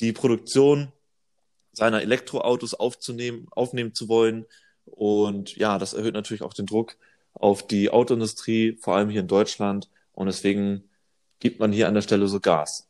die 0.00 0.12
Produktion 0.12 0.92
seiner 1.76 2.00
Elektroautos 2.00 2.72
aufzunehmen, 2.72 3.48
aufnehmen 3.50 3.94
zu 3.94 4.08
wollen. 4.08 4.46
Und 4.86 5.56
ja, 5.56 5.78
das 5.78 5.92
erhöht 5.92 6.14
natürlich 6.14 6.42
auch 6.42 6.54
den 6.54 6.64
Druck 6.64 6.96
auf 7.34 7.66
die 7.66 7.90
Autoindustrie, 7.90 8.78
vor 8.80 8.96
allem 8.96 9.10
hier 9.10 9.20
in 9.20 9.28
Deutschland. 9.28 9.90
Und 10.12 10.26
deswegen 10.26 10.88
gibt 11.38 11.60
man 11.60 11.72
hier 11.72 11.86
an 11.86 11.94
der 11.94 12.00
Stelle 12.00 12.28
so 12.28 12.40
Gas. 12.40 12.88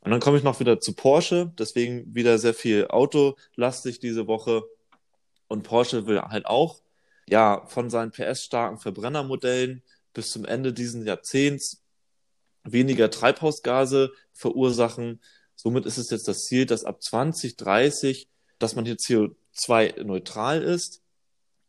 Und 0.00 0.10
dann 0.10 0.20
komme 0.20 0.36
ich 0.36 0.44
noch 0.44 0.60
wieder 0.60 0.78
zu 0.78 0.92
Porsche, 0.92 1.52
deswegen 1.58 2.14
wieder 2.14 2.38
sehr 2.38 2.52
viel 2.52 2.86
autolastig 2.88 3.98
diese 3.98 4.26
Woche. 4.26 4.62
Und 5.48 5.62
Porsche 5.62 6.06
will 6.06 6.20
halt 6.20 6.44
auch, 6.44 6.82
ja, 7.26 7.64
von 7.66 7.88
seinen 7.88 8.10
PS-starken 8.10 8.78
Verbrennermodellen 8.78 9.82
bis 10.12 10.30
zum 10.30 10.44
Ende 10.44 10.74
dieses 10.74 11.04
Jahrzehnts 11.06 11.82
weniger 12.62 13.10
Treibhausgase 13.10 14.12
verursachen, 14.32 15.20
Somit 15.56 15.86
ist 15.86 15.98
es 15.98 16.10
jetzt 16.10 16.28
das 16.28 16.44
Ziel, 16.44 16.66
dass 16.66 16.84
ab 16.84 17.02
2030, 17.02 18.28
dass 18.58 18.76
man 18.76 18.84
hier 18.84 18.96
CO2-neutral 18.96 20.62
ist 20.62 21.02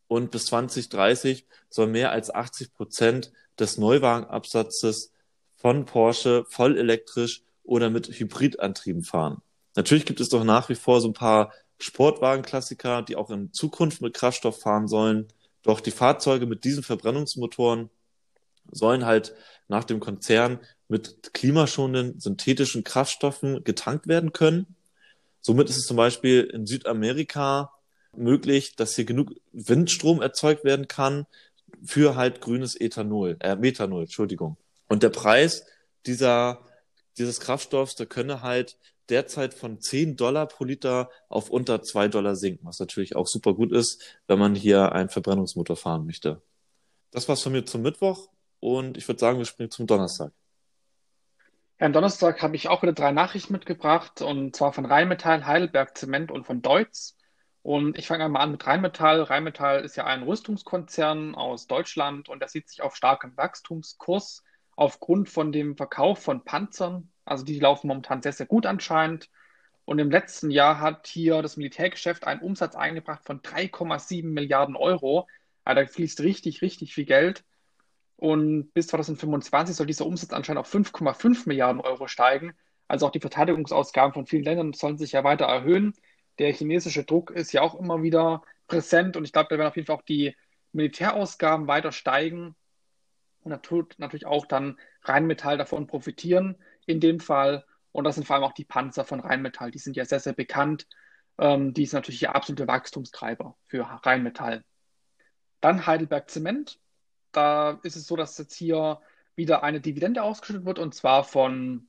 und 0.08 0.29
bis 0.32 0.46
2030 0.48 1.48
soll 1.70 1.88
mehr 1.88 2.12
als 2.12 2.29
80 2.29 2.74
Prozent 2.74 3.32
des 3.58 3.77
Neuwagenabsatzes 3.77 5.12
von 5.56 5.86
Porsche 5.86 6.46
voll 6.50 6.77
elektrisch 6.77 7.44
oder 7.63 7.89
mit 7.89 8.08
Hybridantrieben 8.08 9.03
fahren. 9.03 9.41
Natürlich 9.75 10.06
gibt 10.06 10.20
es 10.20 10.29
doch 10.29 10.44
nach 10.44 10.70
wie 10.70 10.75
vor 10.75 11.01
so 11.01 11.08
ein 11.08 11.13
paar 11.13 11.53
Sportwagenklassiker, 11.79 13.01
die 13.03 13.15
auch 13.15 13.29
in 13.29 13.53
Zukunft 13.53 14.01
mit 14.01 14.13
Kraftstoff 14.13 14.60
fahren 14.60 14.88
sollen. 14.88 15.27
Doch 15.63 15.79
die 15.79 15.91
Fahrzeuge 15.91 16.46
mit 16.46 16.63
diesen 16.63 16.84
Verbrennungsmotoren 16.84 17.89
sollen 18.72 19.06
halt 19.06 19.34
nach 19.67 19.84
dem 19.84 20.00
Konzern 20.00 20.60
mit 20.88 21.34
klimaschonenden 21.34 22.20
synthetischen 22.20 22.84
Kraftstoffen 22.84 23.63
getankt 23.63 24.08
werden 24.08 24.34
können. 24.34 24.75
Somit 25.41 25.70
ist 25.70 25.77
es 25.77 25.86
zum 25.86 25.98
Beispiel 25.98 26.44
in 26.44 26.65
Südamerika 26.65 27.74
möglich, 28.15 28.75
dass 28.75 28.96
hier 28.96 29.06
genug 29.06 29.34
Windstrom 29.51 30.22
erzeugt 30.22 30.63
werden 30.63 30.88
kann 30.88 31.25
für 31.84 32.15
halt 32.15 32.41
grünes 32.41 32.79
Ethanol, 32.79 33.38
äh, 33.39 33.56
Methanol, 33.56 34.03
Entschuldigung. 34.03 34.58
Und 34.88 35.03
der 35.03 35.10
Preis 35.10 35.65
dieser, 36.06 36.62
dieses 37.17 37.39
Kraftstoffs, 37.39 37.96
der 37.96 38.06
könne 38.06 38.41
halt 38.41 38.77
derzeit 39.10 39.53
von 39.53 39.79
10 39.79 40.15
Dollar 40.15 40.48
pro 40.48 40.63
Liter 40.63 41.10
auf 41.29 41.50
unter 41.50 41.82
2 41.82 42.08
Dollar 42.08 42.36
sinken, 42.36 42.65
was 42.65 42.79
natürlich 42.79 43.15
auch 43.15 43.27
super 43.27 43.53
gut 43.53 43.72
ist, 43.72 44.01
wenn 44.27 44.39
man 44.39 44.56
hier 44.56 44.91
einen 44.91 45.10
Verbrennungsmotor 45.10 45.75
fahren 45.75 46.06
möchte. 46.06 46.41
Das 47.12 47.27
war's 47.29 47.41
von 47.41 47.51
mir 47.51 47.65
zum 47.65 47.82
Mittwoch 47.82 48.29
und 48.60 48.98
ich 48.98 49.08
würde 49.08 49.20
sagen, 49.20 49.38
wir 49.38 49.46
springen 49.46 49.72
zum 49.72 49.88
Donnerstag. 49.88 50.32
Ja, 51.79 51.86
am 51.86 51.93
Donnerstag 51.93 52.41
habe 52.41 52.55
ich 52.55 52.69
auch 52.69 52.81
wieder 52.81 52.93
drei 52.93 53.12
Nachrichten 53.12 53.53
mitgebracht 53.53 54.22
und 54.22 54.55
zwar 54.55 54.74
von 54.74 54.86
Rheinmetall, 54.86 55.46
Heidelberg 55.46 55.96
Zement 55.98 56.31
und 56.31 56.46
von 56.46 56.62
Deutz. 56.62 57.15
Und 57.62 57.98
ich 57.98 58.07
fange 58.07 58.25
einmal 58.25 58.41
an 58.43 58.51
mit 58.51 58.65
Rheinmetall. 58.65 59.22
Rheinmetall 59.22 59.84
ist 59.84 59.96
ja 59.96 60.05
ein 60.05 60.24
Rüstungskonzern 60.24 61.36
aus 61.36 61.67
Deutschland 61.67 62.29
und 62.29 62.39
der 62.39 62.48
sieht 62.50 62.67
sich 62.69 62.81
auf 62.81 62.96
starkem 62.96 63.36
Wachstumskurs 63.38 64.43
aufgrund 64.75 65.29
von 65.29 65.51
dem 65.51 65.75
Verkauf 65.77 66.19
von 66.24 66.43
Panzern. 66.43 67.12
Also 67.25 67.43
die 67.46 67.60
laufen 67.60 67.88
momentan 67.88 68.22
sehr, 68.24 68.34
sehr 68.34 68.48
gut 68.48 68.65
anscheinend. 68.65 69.29
Und 69.86 70.00
im 70.00 70.10
letzten 70.12 70.50
Jahr 70.51 70.79
hat 70.79 71.07
hier 71.07 71.41
das 71.41 71.57
Militärgeschäft 71.57 72.25
einen 72.25 72.41
Umsatz 72.41 72.75
eingebracht 72.75 73.24
von 73.25 73.41
3,7 73.41 74.25
Milliarden 74.34 74.75
Euro. 74.75 75.27
Also 75.63 75.81
da 75.81 75.88
fließt 75.88 76.22
richtig, 76.22 76.62
richtig 76.62 76.93
viel 76.96 77.05
Geld. 77.05 77.43
Und 78.17 78.74
bis 78.74 78.88
2025 78.88 79.75
soll 79.75 79.86
dieser 79.86 80.05
Umsatz 80.05 80.33
anscheinend 80.33 80.59
auf 80.59 80.74
5,5 80.74 81.47
Milliarden 81.47 81.81
Euro 81.81 82.07
steigen. 82.07 82.53
Also 82.88 83.05
auch 83.05 83.12
die 83.12 83.19
Verteidigungsausgaben 83.19 84.13
von 84.13 84.25
vielen 84.25 84.43
Ländern 84.43 84.74
sollen 84.74 84.97
sich 84.97 85.12
ja 85.12 85.24
weiter 85.24 85.45
erhöhen. 85.45 85.93
Der 86.39 86.51
chinesische 86.51 87.03
Druck 87.03 87.31
ist 87.31 87.51
ja 87.51 87.62
auch 87.62 87.75
immer 87.75 88.01
wieder 88.01 88.41
präsent 88.67 89.17
und 89.17 89.24
ich 89.24 89.33
glaube, 89.33 89.50
da 89.50 89.57
werden 89.57 89.69
auf 89.69 89.75
jeden 89.75 89.86
Fall 89.86 89.97
auch 89.97 90.03
die 90.03 90.36
Militärausgaben 90.71 91.67
weiter 91.67 91.91
steigen. 91.91 92.55
Und 93.43 93.51
natürlich 93.97 94.25
auch 94.25 94.45
dann 94.45 94.77
Rheinmetall 95.03 95.57
davon 95.57 95.88
profitieren 95.88 96.57
in 96.86 97.00
dem 97.00 97.19
Fall. 97.19 97.65
Und 97.91 98.03
das 98.03 98.15
sind 98.15 98.25
vor 98.25 98.36
allem 98.36 98.43
auch 98.45 98.53
die 98.53 98.65
Panzer 98.65 99.05
von 99.05 99.19
Rheinmetall. 99.19 99.71
Die 99.71 99.79
sind 99.79 99.95
ja 99.95 100.05
sehr, 100.05 100.19
sehr 100.19 100.33
bekannt. 100.33 100.88
Ähm, 101.38 101.74
die 101.74 101.83
ist 101.83 101.93
natürlich 101.93 102.19
der 102.19 102.36
absolute 102.36 102.67
Wachstumstreiber 102.67 103.55
für 103.67 103.83
Rheinmetall. 104.03 104.63
Dann 105.62 105.86
Heidelberg 105.86 106.29
Zement 106.29 106.79
da 107.38 107.79
ist 107.84 107.96
es 107.96 108.08
so, 108.08 108.15
dass 108.15 108.38
jetzt 108.38 108.56
hier 108.56 109.00
wieder 109.36 109.63
eine 109.63 109.79
Dividende 109.79 110.24
ausgeschüttet 110.24 110.65
wird 110.65 110.79
und 110.79 110.96
zwar 110.96 111.24
von 111.24 111.88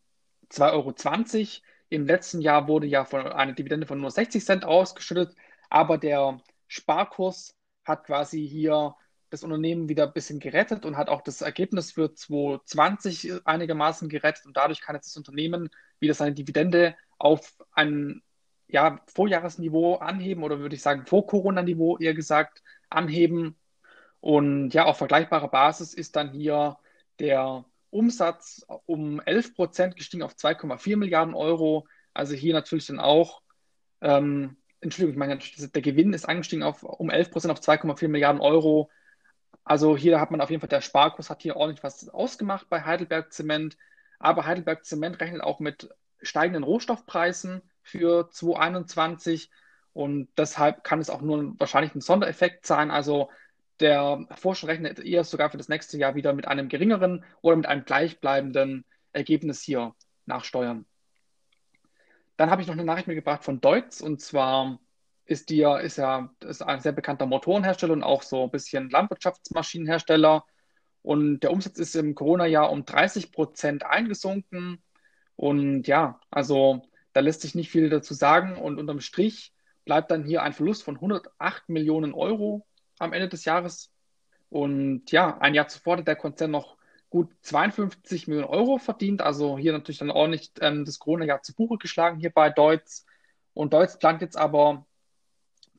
2,20 0.51 0.73
Euro. 0.73 1.63
Im 1.91 2.07
letzten 2.07 2.41
Jahr 2.43 2.69
wurde 2.69 2.87
ja 2.87 3.05
von, 3.05 3.27
eine 3.27 3.55
Dividende 3.55 3.87
von 3.87 4.01
nur 4.01 4.11
60 4.11 4.45
Cent 4.45 4.65
ausgeschüttet, 4.65 5.35
aber 5.71 5.97
der 5.97 6.39
Sparkurs 6.67 7.55
hat 7.85 8.05
quasi 8.05 8.47
hier 8.47 8.95
das 9.31 9.43
Unternehmen 9.43 9.89
wieder 9.89 10.07
ein 10.07 10.13
bisschen 10.13 10.39
gerettet 10.39 10.85
und 10.85 10.97
hat 10.97 11.09
auch 11.09 11.23
das 11.23 11.41
Ergebnis 11.41 11.93
für 11.93 12.15
2020 12.15 13.47
einigermaßen 13.47 14.09
gerettet 14.09 14.47
und 14.47 14.57
dadurch 14.57 14.81
kann 14.83 14.97
jetzt 14.97 15.09
das 15.09 15.17
Unternehmen 15.17 15.71
wieder 15.99 16.15
seine 16.15 16.35
Dividende 16.35 16.95
auf 17.19 17.57
ein 17.73 18.23
ja, 18.69 19.01
Vorjahresniveau 19.07 19.97
anheben 19.97 20.43
oder 20.43 20.59
würde 20.61 20.77
ich 20.77 20.83
sagen 20.83 21.07
vor 21.07 21.27
Corona-Niveau 21.27 21.97
eher 21.99 22.15
gesagt 22.15 22.63
anheben 22.91 23.58
und 24.21 24.71
ja, 24.75 24.85
auf 24.85 24.99
vergleichbarer 24.99 25.49
Basis 25.49 25.95
ist 25.95 26.17
dann 26.17 26.31
hier 26.31 26.77
der 27.21 27.65
Umsatz 27.91 28.67
um 28.87 29.21
11 29.21 29.55
Prozent 29.55 29.97
gestiegen 29.97 30.23
auf 30.23 30.35
2,4 30.35 30.97
Milliarden 30.97 31.35
Euro. 31.35 31.87
Also 32.15 32.35
hier 32.35 32.53
natürlich 32.53 32.87
dann 32.87 33.01
auch, 33.01 33.43
ähm, 34.01 34.57
Entschuldigung, 34.81 35.13
ich 35.13 35.19
meine, 35.19 35.39
der 35.39 35.83
Gewinn 35.83 36.13
ist 36.13 36.29
angestiegen 36.29 36.63
auf, 36.63 36.83
um 36.83 37.11
11 37.11 37.31
Prozent 37.31 37.53
auf 37.53 37.61
2,4 37.61 38.09
Milliarden 38.09 38.41
Euro. 38.41 38.91
Also 39.65 39.97
hier 39.97 40.21
hat 40.21 40.31
man 40.31 40.41
auf 40.41 40.51
jeden 40.51 40.61
Fall, 40.61 40.69
der 40.69 40.81
Sparkurs 40.81 41.31
hat 41.31 41.43
hier 41.43 41.57
ordentlich 41.57 41.83
was 41.83 42.09
ausgemacht 42.09 42.69
bei 42.69 42.83
Heidelberg 42.85 43.33
Zement. 43.33 43.77
Aber 44.19 44.47
Heidelberg 44.47 44.85
Zement 44.85 45.21
rechnet 45.21 45.43
auch 45.43 45.61
mit 45.61 45.91
steigenden 46.21 46.65
Rohstoffpreisen 46.65 47.63
für 47.83 48.31
2021. 48.31 49.51
Und 49.93 50.29
deshalb 50.37 50.85
kann 50.85 51.01
es 51.01 51.11
auch 51.11 51.23
nur 51.23 51.59
wahrscheinlich 51.59 51.95
ein 51.95 52.01
Sondereffekt 52.01 52.67
sein. 52.67 52.91
Also 52.91 53.31
der 53.81 54.27
Forscher 54.37 54.69
rechnet 54.69 54.99
eher 54.99 55.25
sogar 55.25 55.51
für 55.51 55.57
das 55.57 55.69
nächste 55.69 55.99
Jahr 55.99 56.15
wieder 56.15 56.33
mit 56.33 56.49
einem 56.49 56.69
geringeren 56.69 57.25
oder 57.41 57.57
mit 57.57 57.67
einem 57.67 57.85
gleichbleibenden 57.85 58.85
Ergebnis 59.13 59.63
hier 59.63 59.95
nachsteuern. 60.27 60.87
Dann 62.37 62.51
habe 62.51 62.63
ich 62.63 62.69
noch 62.69 62.75
eine 62.75 62.85
Nachricht 62.85 63.09
mitgebracht 63.09 63.45
von 63.45 63.61
Deutz 63.61 64.01
und 64.01 64.21
zwar 64.21 64.79
ist, 65.29 65.51
die, 65.51 65.63
ist 65.63 65.99
ja 65.99 66.31
ist 66.41 66.63
ein 66.63 66.81
sehr 66.81 66.93
bekannter 66.93 67.27
Motorenhersteller 67.27 67.93
und 67.93 68.03
auch 68.03 68.23
so 68.23 68.45
ein 68.45 68.51
bisschen 68.51 68.89
Landwirtschaftsmaschinenhersteller. 68.91 70.45
Und 71.03 71.41
der 71.41 71.53
Umsatz 71.53 71.79
ist 71.79 71.95
im 71.97 72.15
Corona-Jahr 72.15 72.71
um 72.71 72.85
30 72.85 73.31
Prozent 73.33 73.85
eingesunken. 73.85 74.83
Und 75.37 75.87
ja, 75.87 76.21
also 76.31 76.83
da 77.13 77.21
lässt 77.21 77.43
sich 77.43 77.55
nicht 77.55 77.71
viel 77.71 77.91
dazu 77.91 78.15
sagen. 78.15 78.57
Und 78.57 78.79
unterm 78.79 79.01
Strich 79.01 79.53
bleibt 79.85 80.11
dann 80.11 80.25
hier 80.25 80.43
ein 80.43 80.55
Verlust 80.55 80.83
von 80.83 80.95
108 80.95 81.69
Millionen 81.69 82.15
Euro 82.15 82.67
am 83.01 83.13
Ende 83.13 83.29
des 83.29 83.45
Jahres. 83.45 83.91
Und 84.51 85.11
ja, 85.11 85.39
ein 85.39 85.55
Jahr 85.55 85.69
zuvor 85.69 85.99
hat 85.99 86.09
der 86.09 86.17
Konzern 86.17 86.51
noch 86.51 86.77
gut 87.11 87.31
52 87.43 88.29
Millionen 88.29 88.49
Euro 88.49 88.79
verdient. 88.79 89.23
Also 89.23 89.59
hier 89.59 89.73
natürlich 89.73 89.99
dann 89.99 90.11
ordentlich 90.11 90.53
ähm, 90.61 90.85
das 90.85 90.99
Corona-Jahr 90.99 91.43
zu 91.43 91.55
Buche 91.55 91.79
geschlagen 91.79 92.19
hier 92.19 92.31
bei 92.31 92.51
Deutz. 92.51 93.07
Und 93.55 93.73
Deutz 93.73 93.99
plant 93.99 94.23
jetzt 94.23 94.37
aber, 94.37 94.87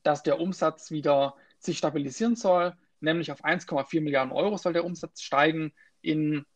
dass 0.02 0.22
der 0.22 0.40
Umsatz 0.40 0.90
wieder 0.90 1.34
sich 1.58 1.78
stabilisieren 1.78 2.36
soll, 2.36 2.74
nämlich 3.00 3.32
auf 3.32 3.44
1,4 3.44 4.00
Milliarden 4.00 4.32
Euro 4.32 4.56
soll 4.56 4.72
der 4.72 4.84
Umsatz 4.84 5.22
steigen 5.22 5.72
in 6.00 6.46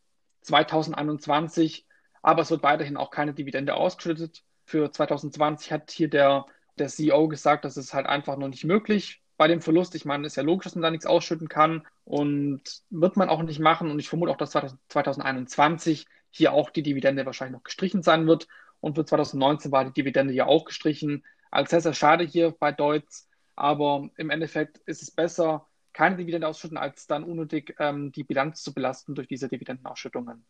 2021 0.41 1.85
aber 2.25 2.41
es 2.41 2.49
wird 2.49 2.63
weiterhin 2.63 2.97
auch 2.97 3.11
keine 3.11 3.35
Dividende 3.35 3.75
ausgeschüttet. 3.75 4.43
Für 4.63 4.91
2020 4.91 5.71
hat 5.71 5.91
hier 5.91 6.09
der, 6.09 6.47
der 6.79 6.87
CEO 6.87 7.27
gesagt, 7.27 7.65
das 7.65 7.77
ist 7.77 7.93
halt 7.93 8.07
einfach 8.07 8.35
noch 8.35 8.47
nicht 8.47 8.63
möglich 8.63 9.21
bei 9.37 9.47
dem 9.47 9.61
Verlust. 9.61 9.95
Ich 9.95 10.05
meine, 10.05 10.27
ist 10.27 10.37
ja 10.37 10.43
logisch, 10.43 10.65
dass 10.65 10.75
man 10.75 10.83
da 10.83 10.91
nichts 10.91 11.05
ausschütten 11.05 11.49
kann 11.49 11.85
und 12.03 12.61
wird 12.89 13.17
man 13.17 13.29
auch 13.29 13.43
nicht 13.43 13.59
machen. 13.59 13.91
Und 13.91 13.99
ich 13.99 14.09
vermute 14.09 14.31
auch, 14.31 14.37
dass 14.37 14.51
2021 14.51 16.07
hier 16.31 16.53
auch 16.53 16.69
die 16.69 16.83
Dividende 16.83 17.25
wahrscheinlich 17.25 17.57
noch 17.57 17.63
gestrichen 17.63 18.03
sein 18.03 18.27
wird. 18.27 18.47
Und 18.81 18.95
für 18.95 19.05
2019 19.05 19.71
war 19.71 19.85
die 19.85 19.93
Dividende 19.93 20.33
ja 20.33 20.45
auch 20.45 20.65
gestrichen. 20.65 21.23
Als 21.51 21.69
sehr, 21.69 21.81
sehr 21.81 21.93
schade 21.93 22.23
hier 22.23 22.51
bei 22.51 22.71
Deutz. 22.71 23.27
Aber 23.55 24.09
im 24.17 24.29
Endeffekt 24.29 24.77
ist 24.79 25.01
es 25.01 25.11
besser, 25.11 25.67
keine 25.93 26.17
Dividende 26.17 26.47
ausschütten, 26.47 26.77
als 26.77 27.07
dann 27.07 27.23
unnötig 27.23 27.75
ähm, 27.79 28.11
die 28.11 28.25
Bilanz 28.25 28.61
zu 28.61 28.73
belasten 28.73 29.15
durch 29.15 29.27
diese 29.27 29.47
Dividendenausschüttungen. 29.47 30.45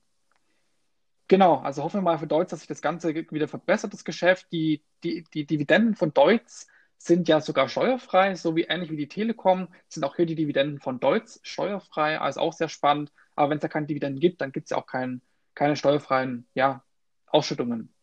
Genau, 1.27 1.57
also 1.57 1.83
hoffen 1.83 1.97
wir 1.97 2.03
mal 2.03 2.19
für 2.19 2.27
Deutsch, 2.27 2.51
dass 2.51 2.59
sich 2.59 2.67
das 2.67 2.81
Ganze 2.81 3.13
wieder 3.13 3.47
verbessert, 3.47 3.93
das 3.93 4.05
Geschäft. 4.05 4.47
Die, 4.51 4.83
die, 5.03 5.23
die 5.33 5.45
Dividenden 5.45 5.95
von 5.95 6.13
Deutz 6.13 6.67
sind 6.97 7.27
ja 7.27 7.41
sogar 7.41 7.69
steuerfrei, 7.69 8.35
so 8.35 8.55
wie 8.55 8.63
ähnlich 8.63 8.89
wie 8.89 8.97
die 8.97 9.07
Telekom, 9.07 9.67
sind 9.87 10.03
auch 10.03 10.15
hier 10.15 10.25
die 10.25 10.35
Dividenden 10.35 10.79
von 10.79 10.99
Deutz 10.99 11.39
steuerfrei, 11.43 12.19
also 12.19 12.39
auch 12.39 12.53
sehr 12.53 12.69
spannend. 12.69 13.11
Aber 13.35 13.49
wenn 13.49 13.57
es 13.57 13.61
da 13.61 13.67
keine 13.67 13.85
Dividenden 13.85 14.19
gibt, 14.19 14.41
dann 14.41 14.51
gibt 14.51 14.65
es 14.65 14.69
ja 14.71 14.77
auch 14.77 14.87
kein, 14.87 15.21
keine 15.53 15.75
steuerfreien 15.75 16.47
ja, 16.53 16.83
Ausschüttungen. 17.27 17.93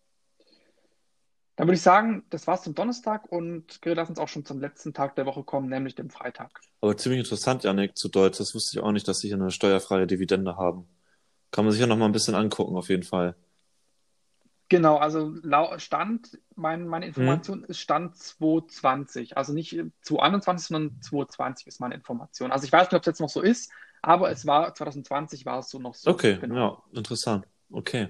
Dann 1.56 1.66
würde 1.66 1.76
ich 1.76 1.82
sagen, 1.82 2.24
das 2.30 2.46
war's 2.46 2.62
zum 2.62 2.74
Donnerstag 2.74 3.30
und 3.30 3.78
lass 3.84 4.08
uns 4.08 4.18
auch 4.18 4.28
schon 4.28 4.44
zum 4.44 4.60
letzten 4.60 4.94
Tag 4.94 5.16
der 5.16 5.26
Woche 5.26 5.44
kommen, 5.44 5.68
nämlich 5.68 5.94
dem 5.94 6.08
Freitag. 6.08 6.60
Aber 6.80 6.96
ziemlich 6.96 7.20
interessant, 7.20 7.62
Janik, 7.64 7.96
zu 7.96 8.08
Deutsch. 8.08 8.38
Das 8.38 8.54
wusste 8.54 8.78
ich 8.78 8.82
auch 8.82 8.92
nicht, 8.92 9.06
dass 9.06 9.18
sie 9.18 9.28
hier 9.28 9.36
eine 9.36 9.50
steuerfreie 9.50 10.06
Dividende 10.06 10.56
haben. 10.56 10.88
Kann 11.50 11.64
man 11.64 11.72
sich 11.72 11.80
ja 11.80 11.86
noch 11.86 11.98
mal 11.98 12.06
ein 12.06 12.12
bisschen 12.12 12.34
angucken, 12.34 12.76
auf 12.76 12.88
jeden 12.88 13.02
Fall. 13.02 13.36
Genau, 14.72 14.96
also 14.96 15.34
Stand, 15.76 16.38
mein, 16.56 16.86
meine 16.86 17.04
Information 17.04 17.58
mhm. 17.58 17.66
ist 17.66 17.78
Stand 17.78 18.16
2020. 18.16 19.36
Also 19.36 19.52
nicht 19.52 19.78
2021, 20.00 20.68
sondern 20.68 21.02
2020 21.02 21.66
ist 21.66 21.78
meine 21.78 21.94
Information. 21.94 22.50
Also 22.50 22.64
ich 22.64 22.72
weiß 22.72 22.84
nicht, 22.84 22.94
ob 22.94 23.02
es 23.02 23.06
jetzt 23.06 23.20
noch 23.20 23.28
so 23.28 23.42
ist, 23.42 23.70
aber 24.00 24.30
es 24.30 24.46
war 24.46 24.74
2020 24.74 25.44
war 25.44 25.58
es 25.58 25.68
so 25.68 25.78
noch 25.78 25.94
so. 25.94 26.10
Okay, 26.10 26.38
genau. 26.40 26.56
ja, 26.56 26.98
interessant. 26.98 27.46
Okay. 27.70 28.08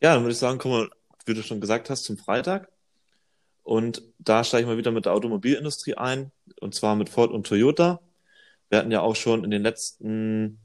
Ja, 0.00 0.14
dann 0.14 0.22
würde 0.22 0.32
ich 0.32 0.38
sagen, 0.38 0.56
kommen 0.56 0.84
wir, 0.84 0.90
wie 1.26 1.34
du 1.34 1.42
schon 1.42 1.60
gesagt 1.60 1.90
hast, 1.90 2.04
zum 2.04 2.16
Freitag. 2.16 2.72
Und 3.62 4.00
da 4.18 4.44
steige 4.44 4.62
ich 4.62 4.66
mal 4.66 4.78
wieder 4.78 4.92
mit 4.92 5.04
der 5.04 5.12
Automobilindustrie 5.12 5.96
ein, 5.96 6.32
und 6.58 6.74
zwar 6.74 6.96
mit 6.96 7.10
Ford 7.10 7.32
und 7.32 7.46
Toyota. 7.46 8.00
Wir 8.70 8.78
hatten 8.78 8.90
ja 8.90 9.02
auch 9.02 9.14
schon 9.14 9.44
in 9.44 9.50
den 9.50 9.60
letzten 9.60 10.58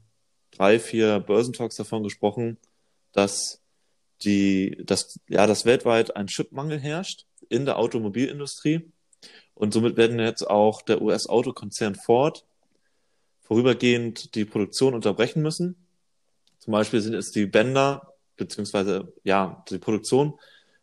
drei, 0.52 0.78
vier 0.78 1.20
Börsentalks 1.20 1.76
davon 1.76 2.02
gesprochen, 2.02 2.56
dass 3.12 3.59
die, 4.22 4.76
dass, 4.84 5.18
ja, 5.28 5.46
dass 5.46 5.64
weltweit 5.64 6.16
ein 6.16 6.26
Chipmangel 6.26 6.78
herrscht 6.78 7.26
in 7.48 7.64
der 7.64 7.78
Automobilindustrie. 7.78 8.90
Und 9.54 9.74
somit 9.74 9.96
werden 9.96 10.18
jetzt 10.18 10.48
auch 10.48 10.82
der 10.82 11.02
US-Autokonzern 11.02 11.94
Ford 11.94 12.44
vorübergehend 13.40 14.34
die 14.34 14.44
Produktion 14.44 14.94
unterbrechen 14.94 15.42
müssen. 15.42 15.76
Zum 16.58 16.72
Beispiel 16.72 17.00
sind 17.00 17.14
es 17.14 17.32
die 17.32 17.46
Bänder, 17.46 18.14
beziehungsweise, 18.36 19.12
ja, 19.24 19.64
die 19.68 19.78
Produktion 19.78 20.38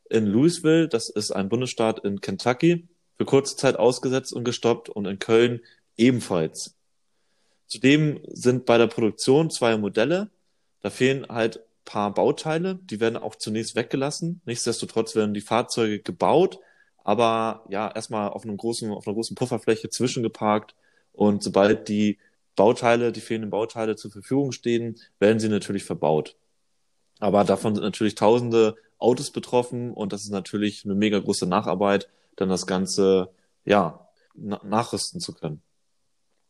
in 0.09 0.25
Louisville, 0.25 0.87
das 0.87 1.09
ist 1.09 1.31
ein 1.31 1.49
Bundesstaat 1.49 2.03
in 2.03 2.21
Kentucky, 2.21 2.87
für 3.15 3.25
kurze 3.25 3.55
Zeit 3.55 3.77
ausgesetzt 3.77 4.33
und 4.33 4.43
gestoppt 4.43 4.89
und 4.89 5.05
in 5.05 5.19
Köln 5.19 5.61
ebenfalls. 5.97 6.75
Zudem 7.67 8.19
sind 8.27 8.65
bei 8.65 8.77
der 8.77 8.87
Produktion 8.87 9.49
zwei 9.49 9.77
Modelle. 9.77 10.29
Da 10.81 10.89
fehlen 10.89 11.25
halt 11.27 11.61
paar 11.87 12.13
Bauteile, 12.13 12.75
die 12.75 12.99
werden 12.99 13.17
auch 13.17 13.35
zunächst 13.35 13.75
weggelassen. 13.75 14.41
Nichtsdestotrotz 14.45 15.15
werden 15.15 15.33
die 15.33 15.41
Fahrzeuge 15.41 15.99
gebaut, 15.99 16.59
aber 17.03 17.65
ja, 17.69 17.89
erstmal 17.89 18.29
auf 18.29 18.43
einem 18.43 18.57
großen, 18.57 18.91
auf 18.91 19.07
einer 19.07 19.15
großen 19.15 19.35
Pufferfläche 19.35 19.89
zwischengeparkt. 19.89 20.75
Und 21.13 21.41
sobald 21.41 21.87
die 21.87 22.19
Bauteile, 22.55 23.11
die 23.11 23.21
fehlenden 23.21 23.49
Bauteile 23.49 23.95
zur 23.95 24.11
Verfügung 24.11 24.51
stehen, 24.51 24.99
werden 25.19 25.39
sie 25.39 25.49
natürlich 25.49 25.85
verbaut. 25.85 26.35
Aber 27.19 27.43
davon 27.43 27.73
sind 27.73 27.83
natürlich 27.83 28.15
tausende 28.15 28.75
Autos 28.99 29.31
betroffen 29.31 29.93
und 29.93 30.13
das 30.13 30.23
ist 30.23 30.31
natürlich 30.31 30.83
eine 30.85 30.95
mega 30.95 31.19
große 31.19 31.47
Nacharbeit, 31.47 32.09
dann 32.35 32.49
das 32.49 32.67
Ganze, 32.67 33.29
ja, 33.65 34.07
nachrüsten 34.35 35.19
zu 35.19 35.33
können. 35.33 35.61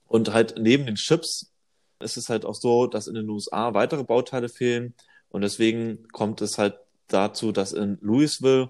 Und 0.08 0.34
halt 0.34 0.56
neben 0.58 0.86
den 0.86 0.96
Chips 0.96 1.54
ist 2.00 2.18
es 2.18 2.30
halt 2.30 2.46
auch 2.46 2.56
so, 2.56 2.88
dass 2.88 3.08
in 3.08 3.16
den 3.16 3.30
USA 3.30 3.74
weitere 3.74 4.04
Bauteile 4.04 4.50
fehlen. 4.50 4.94
Und 5.30 5.42
deswegen 5.42 6.08
kommt 6.10 6.42
es 6.42 6.58
halt 6.58 6.76
dazu, 7.08 7.52
dass 7.52 7.74
in 7.74 7.98
Louisville, 8.02 8.70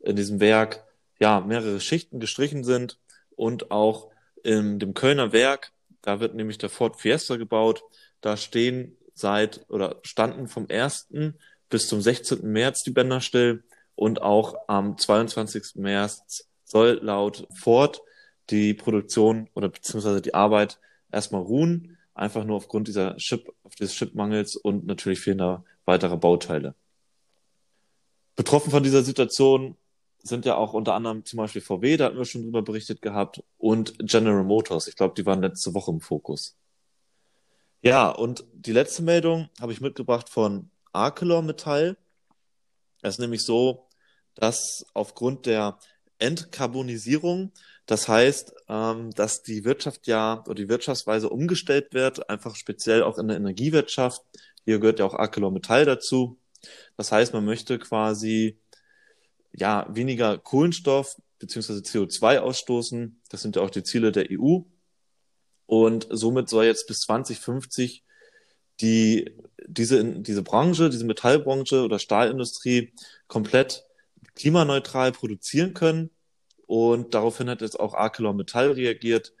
in 0.00 0.16
diesem 0.16 0.40
Werk, 0.40 0.84
ja, 1.20 1.40
mehrere 1.40 1.80
Schichten 1.80 2.20
gestrichen 2.20 2.64
sind 2.64 2.98
und 3.36 3.70
auch 3.70 4.10
in 4.42 4.78
dem 4.78 4.94
Kölner 4.94 5.32
Werk, 5.32 5.72
da 6.02 6.18
wird 6.20 6.34
nämlich 6.34 6.58
der 6.58 6.68
Ford 6.68 7.00
Fiesta 7.00 7.36
gebaut. 7.36 7.82
Da 8.20 8.36
stehen 8.36 8.96
seit 9.14 9.64
oder 9.68 10.00
standen 10.02 10.48
vom 10.48 10.66
1. 10.68 11.08
bis 11.70 11.86
zum 11.86 12.00
16. 12.00 12.50
März 12.50 12.82
die 12.82 12.90
Bänder 12.90 13.20
still 13.20 13.62
und 13.94 14.20
auch 14.20 14.56
am 14.68 14.98
22. 14.98 15.76
März 15.76 16.48
soll 16.64 16.98
laut 17.02 17.46
Ford 17.54 18.02
die 18.50 18.74
Produktion 18.74 19.48
oder 19.54 19.68
beziehungsweise 19.68 20.20
die 20.20 20.34
Arbeit 20.34 20.80
erstmal 21.12 21.42
ruhen, 21.42 21.96
einfach 22.14 22.44
nur 22.44 22.56
aufgrund 22.56 22.88
dieser 22.88 23.16
Chip, 23.16 23.52
des 23.78 23.94
Chipmangels 23.94 24.56
und 24.56 24.86
natürlich 24.86 25.20
fehlender 25.20 25.64
weiterer 25.84 26.16
Bauteile. 26.16 26.74
Betroffen 28.36 28.70
von 28.70 28.82
dieser 28.82 29.02
Situation 29.02 29.76
sind 30.22 30.44
ja 30.46 30.56
auch 30.56 30.72
unter 30.72 30.94
anderem 30.94 31.24
zum 31.24 31.38
Beispiel 31.38 31.62
VW, 31.62 31.96
da 31.96 32.06
hatten 32.06 32.16
wir 32.16 32.24
schon 32.24 32.42
drüber 32.42 32.62
berichtet 32.62 33.02
gehabt, 33.02 33.42
und 33.58 33.94
General 33.98 34.44
Motors. 34.44 34.86
Ich 34.86 34.96
glaube, 34.96 35.14
die 35.16 35.26
waren 35.26 35.42
letzte 35.42 35.74
Woche 35.74 35.90
im 35.90 36.00
Fokus. 36.00 36.56
Ja, 37.82 38.10
und 38.10 38.44
die 38.52 38.72
letzte 38.72 39.02
Meldung 39.02 39.48
habe 39.60 39.72
ich 39.72 39.80
mitgebracht 39.80 40.28
von 40.28 40.70
Arcelor 40.92 41.42
Metall. 41.42 41.96
Es 43.02 43.14
ist 43.14 43.20
nämlich 43.20 43.42
so, 43.42 43.88
dass 44.34 44.86
aufgrund 44.94 45.46
der 45.46 45.78
Entkarbonisierung 46.18 47.52
das 47.86 48.08
heißt, 48.08 48.54
ähm, 48.68 49.10
dass 49.10 49.42
die 49.42 49.64
Wirtschaft 49.64 50.06
ja 50.06 50.42
oder 50.44 50.54
die 50.54 50.68
Wirtschaftsweise 50.68 51.28
umgestellt 51.28 51.92
wird, 51.92 52.28
einfach 52.30 52.54
speziell 52.56 53.02
auch 53.02 53.18
in 53.18 53.28
der 53.28 53.36
Energiewirtschaft. 53.36 54.22
Hier 54.64 54.78
gehört 54.78 54.98
ja 54.98 55.04
auch 55.04 55.14
ArcelorMittal 55.14 55.84
dazu. 55.84 56.38
Das 56.96 57.12
heißt, 57.12 57.32
man 57.32 57.44
möchte 57.44 57.78
quasi 57.78 58.58
ja 59.52 59.86
weniger 59.90 60.38
Kohlenstoff 60.38 61.20
beziehungsweise 61.38 61.80
CO2 61.80 62.38
ausstoßen. 62.38 63.20
Das 63.28 63.42
sind 63.42 63.56
ja 63.56 63.62
auch 63.62 63.70
die 63.70 63.82
Ziele 63.82 64.12
der 64.12 64.28
EU. 64.30 64.60
Und 65.66 66.06
somit 66.10 66.48
soll 66.48 66.64
jetzt 66.64 66.86
bis 66.86 67.00
2050 67.00 68.04
die, 68.80 69.36
diese, 69.66 70.04
diese 70.04 70.42
Branche, 70.42 70.90
diese 70.90 71.04
Metallbranche 71.04 71.82
oder 71.82 71.98
Stahlindustrie 71.98 72.92
komplett 73.26 73.84
klimaneutral 74.34 75.12
produzieren 75.12 75.74
können 75.74 76.10
und 76.72 77.12
daraufhin 77.12 77.50
hat 77.50 77.60
jetzt 77.60 77.78
auch 77.78 77.92
ArcelorMittal 77.92 78.72
reagiert. 78.72 79.34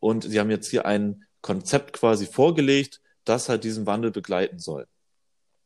Und 0.00 0.24
sie 0.24 0.40
haben 0.40 0.50
jetzt 0.50 0.68
hier 0.68 0.84
ein 0.84 1.24
Konzept 1.40 1.92
quasi 1.92 2.26
vorgelegt, 2.26 3.00
das 3.24 3.48
halt 3.48 3.64
diesen 3.64 3.86
Wandel 3.86 4.10
begleiten 4.10 4.58
soll. 4.58 4.86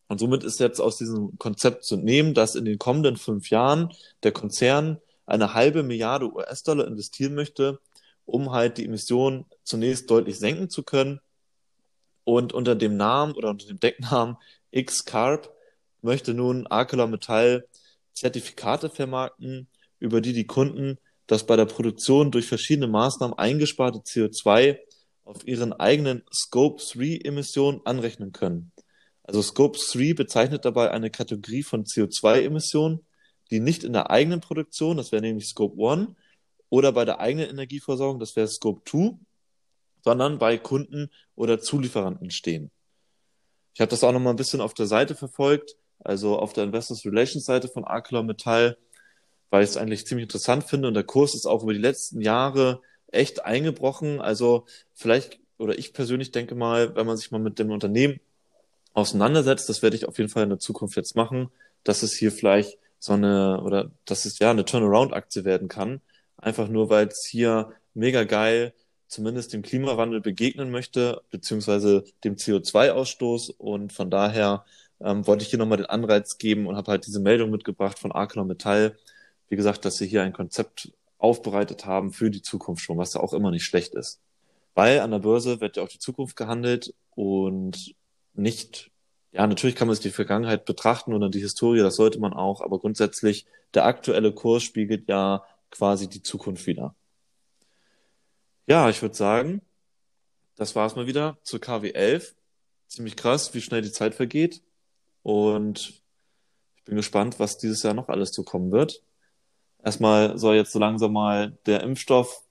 Und 0.08 0.18
somit 0.18 0.44
ist 0.44 0.60
jetzt 0.60 0.80
aus 0.80 0.98
diesem 0.98 1.36
Konzept 1.38 1.84
zu 1.84 1.96
nehmen, 1.96 2.34
dass 2.34 2.54
in 2.54 2.64
den 2.64 2.78
kommenden 2.78 3.16
fünf 3.16 3.50
Jahren 3.50 3.92
der 4.22 4.32
Konzern 4.32 5.00
eine 5.26 5.54
halbe 5.54 5.82
Milliarde 5.82 6.32
US-Dollar 6.32 6.86
investieren 6.86 7.34
möchte, 7.34 7.80
um 8.24 8.52
halt 8.52 8.78
die 8.78 8.84
Emissionen 8.84 9.46
zunächst 9.64 10.10
deutlich 10.10 10.38
senken 10.38 10.70
zu 10.70 10.84
können. 10.84 11.20
Und 12.24 12.52
unter 12.52 12.74
dem 12.74 12.96
Namen 12.96 13.34
oder 13.34 13.50
unter 13.50 13.66
dem 13.66 13.80
Decknamen 13.80 14.36
X-Carb 14.70 15.52
möchte 16.02 16.34
nun 16.34 16.66
ArcelorMittal 16.66 17.66
Zertifikate 18.12 18.90
vermarkten, 18.90 19.68
über 19.98 20.20
die 20.20 20.32
die 20.32 20.46
Kunden 20.46 20.98
das 21.26 21.44
bei 21.44 21.56
der 21.56 21.66
Produktion 21.66 22.30
durch 22.30 22.46
verschiedene 22.46 22.86
Maßnahmen 22.86 23.36
eingesparte 23.36 23.98
CO2 23.98 24.78
auf 25.26 25.46
ihren 25.46 25.72
eigenen 25.72 26.22
Scope 26.32 26.82
3 26.82 27.20
Emissionen 27.24 27.80
anrechnen 27.84 28.32
können. 28.32 28.72
Also 29.24 29.42
Scope 29.42 29.76
3 29.78 30.14
bezeichnet 30.14 30.64
dabei 30.64 30.92
eine 30.92 31.10
Kategorie 31.10 31.64
von 31.64 31.84
CO2-Emissionen, 31.84 33.04
die 33.50 33.60
nicht 33.60 33.82
in 33.82 33.92
der 33.92 34.10
eigenen 34.10 34.40
Produktion, 34.40 34.96
das 34.96 35.10
wäre 35.10 35.22
nämlich 35.22 35.48
Scope 35.48 35.76
1, 35.84 36.08
oder 36.70 36.92
bei 36.92 37.04
der 37.04 37.20
eigenen 37.20 37.50
Energieversorgung, 37.50 38.20
das 38.20 38.36
wäre 38.36 38.46
Scope 38.46 38.82
2, 38.88 39.18
sondern 40.04 40.38
bei 40.38 40.58
Kunden 40.58 41.10
oder 41.34 41.60
Zulieferanten 41.60 42.30
stehen. 42.30 42.70
Ich 43.74 43.80
habe 43.80 43.90
das 43.90 44.04
auch 44.04 44.12
nochmal 44.12 44.32
ein 44.32 44.36
bisschen 44.36 44.60
auf 44.60 44.74
der 44.74 44.86
Seite 44.86 45.16
verfolgt, 45.16 45.76
also 45.98 46.38
auf 46.38 46.52
der 46.52 46.64
Investors 46.64 47.04
Relations 47.04 47.44
Seite 47.44 47.68
von 47.68 47.84
ArcelorMittal, 47.84 48.78
weil 49.50 49.64
ich 49.64 49.70
es 49.70 49.76
eigentlich 49.76 50.06
ziemlich 50.06 50.24
interessant 50.24 50.64
finde 50.64 50.86
und 50.86 50.94
der 50.94 51.04
Kurs 51.04 51.34
ist 51.34 51.46
auch 51.46 51.64
über 51.64 51.72
die 51.72 51.80
letzten 51.80 52.20
Jahre 52.20 52.80
echt 53.08 53.44
eingebrochen. 53.44 54.20
Also 54.20 54.66
vielleicht, 54.94 55.38
oder 55.58 55.78
ich 55.78 55.92
persönlich 55.92 56.32
denke 56.32 56.54
mal, 56.54 56.94
wenn 56.96 57.06
man 57.06 57.16
sich 57.16 57.30
mal 57.30 57.38
mit 57.38 57.58
dem 57.58 57.70
Unternehmen 57.70 58.20
auseinandersetzt, 58.94 59.68
das 59.68 59.82
werde 59.82 59.96
ich 59.96 60.06
auf 60.06 60.18
jeden 60.18 60.30
Fall 60.30 60.44
in 60.44 60.50
der 60.50 60.58
Zukunft 60.58 60.96
jetzt 60.96 61.16
machen, 61.16 61.50
dass 61.84 62.02
es 62.02 62.14
hier 62.14 62.32
vielleicht 62.32 62.78
so 62.98 63.12
eine, 63.12 63.60
oder 63.62 63.90
dass 64.04 64.24
es 64.24 64.38
ja 64.38 64.50
eine 64.50 64.64
Turnaround-Aktie 64.64 65.44
werden 65.44 65.68
kann. 65.68 66.00
Einfach 66.36 66.68
nur, 66.68 66.90
weil 66.90 67.08
es 67.08 67.24
hier 67.24 67.72
mega 67.94 68.24
geil 68.24 68.72
zumindest 69.08 69.52
dem 69.52 69.62
Klimawandel 69.62 70.20
begegnen 70.20 70.70
möchte, 70.70 71.22
beziehungsweise 71.30 72.04
dem 72.24 72.36
CO2-Ausstoß. 72.36 73.52
Und 73.56 73.92
von 73.92 74.10
daher 74.10 74.64
ähm, 75.00 75.26
wollte 75.26 75.44
ich 75.44 75.50
hier 75.50 75.58
nochmal 75.58 75.78
den 75.78 75.86
Anreiz 75.86 76.38
geben 76.38 76.66
und 76.66 76.76
habe 76.76 76.90
halt 76.90 77.06
diese 77.06 77.20
Meldung 77.20 77.50
mitgebracht 77.50 77.98
von 77.98 78.12
ArcelorMittal. 78.12 78.96
Wie 79.48 79.56
gesagt, 79.56 79.84
dass 79.84 79.96
sie 79.96 80.06
hier 80.06 80.22
ein 80.22 80.32
Konzept 80.32 80.92
aufbereitet 81.18 81.87
haben 81.87 82.12
für 82.12 82.31
die 82.31 82.42
Zukunft 82.42 82.83
schon, 82.83 82.98
was 82.98 83.14
ja 83.14 83.20
auch 83.20 83.33
immer 83.33 83.50
nicht 83.50 83.64
schlecht 83.64 83.94
ist. 83.94 84.20
Weil 84.74 85.00
an 85.00 85.11
der 85.11 85.20
Börse 85.20 85.61
wird 85.61 85.76
ja 85.76 85.83
auch 85.83 85.88
die 85.88 85.98
Zukunft 85.98 86.37
gehandelt 86.37 86.94
und 87.14 87.94
nicht, 88.35 88.90
ja, 89.33 89.46
natürlich 89.46 89.76
kann 89.76 89.88
man 89.88 89.94
sich 89.94 90.02
die 90.02 90.11
Vergangenheit 90.11 90.66
betrachten 90.66 91.14
oder 91.14 91.31
die 91.31 91.40
Historie, 91.40 91.81
das 91.81 91.96
sollte 91.96 92.20
man 92.20 92.35
auch, 92.35 92.61
aber 92.61 92.79
grundsätzlich 92.79 93.46
der 93.74 93.87
aktuelle 93.87 94.33
Kurs 94.33 94.62
spiegelt 94.62 95.09
ja 95.09 95.44
quasi 95.70 96.09
die 96.09 96.22
Zukunft 96.22 96.66
wieder. 96.66 96.94
Ja, 98.66 98.90
ich 98.90 99.00
würde 99.00 99.14
sagen, 99.14 99.62
das 100.57 100.74
war 100.74 100.87
es 100.87 100.96
mal 100.96 101.07
wieder 101.07 101.38
zur 101.42 101.61
KW11. 101.61 102.35
Ziemlich 102.88 103.16
krass, 103.16 103.55
wie 103.55 103.61
schnell 103.61 103.83
die 103.83 103.92
Zeit 103.92 104.14
vergeht. 104.14 104.62
Und 105.22 106.02
ich 106.76 106.85
bin 106.85 106.96
gespannt, 106.96 107.38
was 107.38 107.59
dieses 107.59 107.83
Jahr 107.83 107.94
noch 107.94 108.09
alles 108.09 108.33
zukommen 108.33 108.72
wird. 108.72 109.02
Erstmal 109.87 110.37
soll 110.37 110.57
jetzt 110.57 110.72
so 110.72 110.81
langsam 110.81 111.12
mal 111.12 111.57
der 111.64 111.85
Impfstoff 111.85 112.42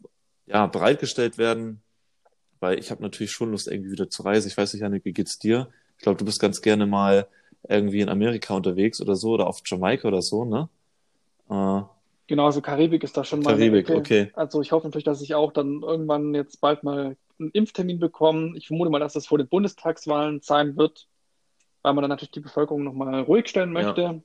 ja, 0.45 0.67
bereitgestellt 0.67 1.37
werden, 1.37 1.81
weil 2.61 2.79
ich 2.79 2.91
habe 2.91 3.03
natürlich 3.03 3.33
schon 3.33 3.51
Lust, 3.51 3.67
irgendwie 3.67 3.91
wieder 3.91 4.09
zu 4.09 4.23
reisen. 4.23 4.47
Ich 4.47 4.55
weiß 4.55 4.73
nicht, 4.73 4.83
Janik, 4.83 5.03
wie 5.03 5.11
geht's 5.11 5.37
dir? 5.37 5.67
Ich 5.97 6.03
glaube, 6.03 6.17
du 6.17 6.23
bist 6.23 6.39
ganz 6.39 6.61
gerne 6.61 6.87
mal 6.87 7.27
irgendwie 7.67 7.99
in 7.99 8.07
Amerika 8.07 8.53
unterwegs 8.53 9.01
oder 9.01 9.17
so 9.17 9.31
oder 9.31 9.47
auf 9.47 9.59
Jamaika 9.65 10.07
oder 10.07 10.21
so, 10.21 10.45
ne? 10.45 10.69
Äh, 11.49 11.81
Genau, 12.27 12.45
also 12.45 12.61
Karibik 12.61 13.03
ist 13.03 13.17
da 13.17 13.25
schon 13.25 13.41
mal. 13.41 13.51
Karibik, 13.51 13.89
okay. 13.89 14.31
Also 14.33 14.61
ich 14.61 14.71
hoffe 14.71 14.87
natürlich, 14.87 15.03
dass 15.03 15.21
ich 15.21 15.35
auch 15.35 15.51
dann 15.51 15.81
irgendwann 15.83 16.33
jetzt 16.33 16.61
bald 16.61 16.85
mal 16.85 17.17
einen 17.37 17.51
Impftermin 17.51 17.99
bekomme. 17.99 18.53
Ich 18.55 18.67
vermute 18.67 18.89
mal, 18.89 18.99
dass 18.99 19.11
das 19.11 19.27
vor 19.27 19.37
den 19.39 19.49
Bundestagswahlen 19.49 20.39
sein 20.41 20.77
wird, 20.77 21.09
weil 21.81 21.93
man 21.93 22.01
dann 22.01 22.09
natürlich 22.09 22.31
die 22.31 22.39
Bevölkerung 22.39 22.85
nochmal 22.85 23.19
ruhig 23.23 23.49
stellen 23.49 23.73
möchte. 23.73 24.01
Ja, 24.01 24.21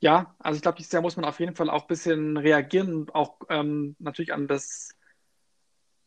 ja 0.00 0.34
also 0.38 0.56
ich 0.56 0.62
glaube, 0.62 0.76
dieses 0.78 0.92
Jahr 0.92 1.02
muss 1.02 1.16
man 1.16 1.24
auf 1.24 1.40
jeden 1.40 1.54
Fall 1.54 1.70
auch 1.70 1.82
ein 1.82 1.88
bisschen 1.88 2.36
reagieren 2.36 2.94
und 2.94 3.14
auch 3.14 3.40
ähm, 3.48 3.96
natürlich 3.98 4.32
an 4.32 4.48
das, 4.48 4.90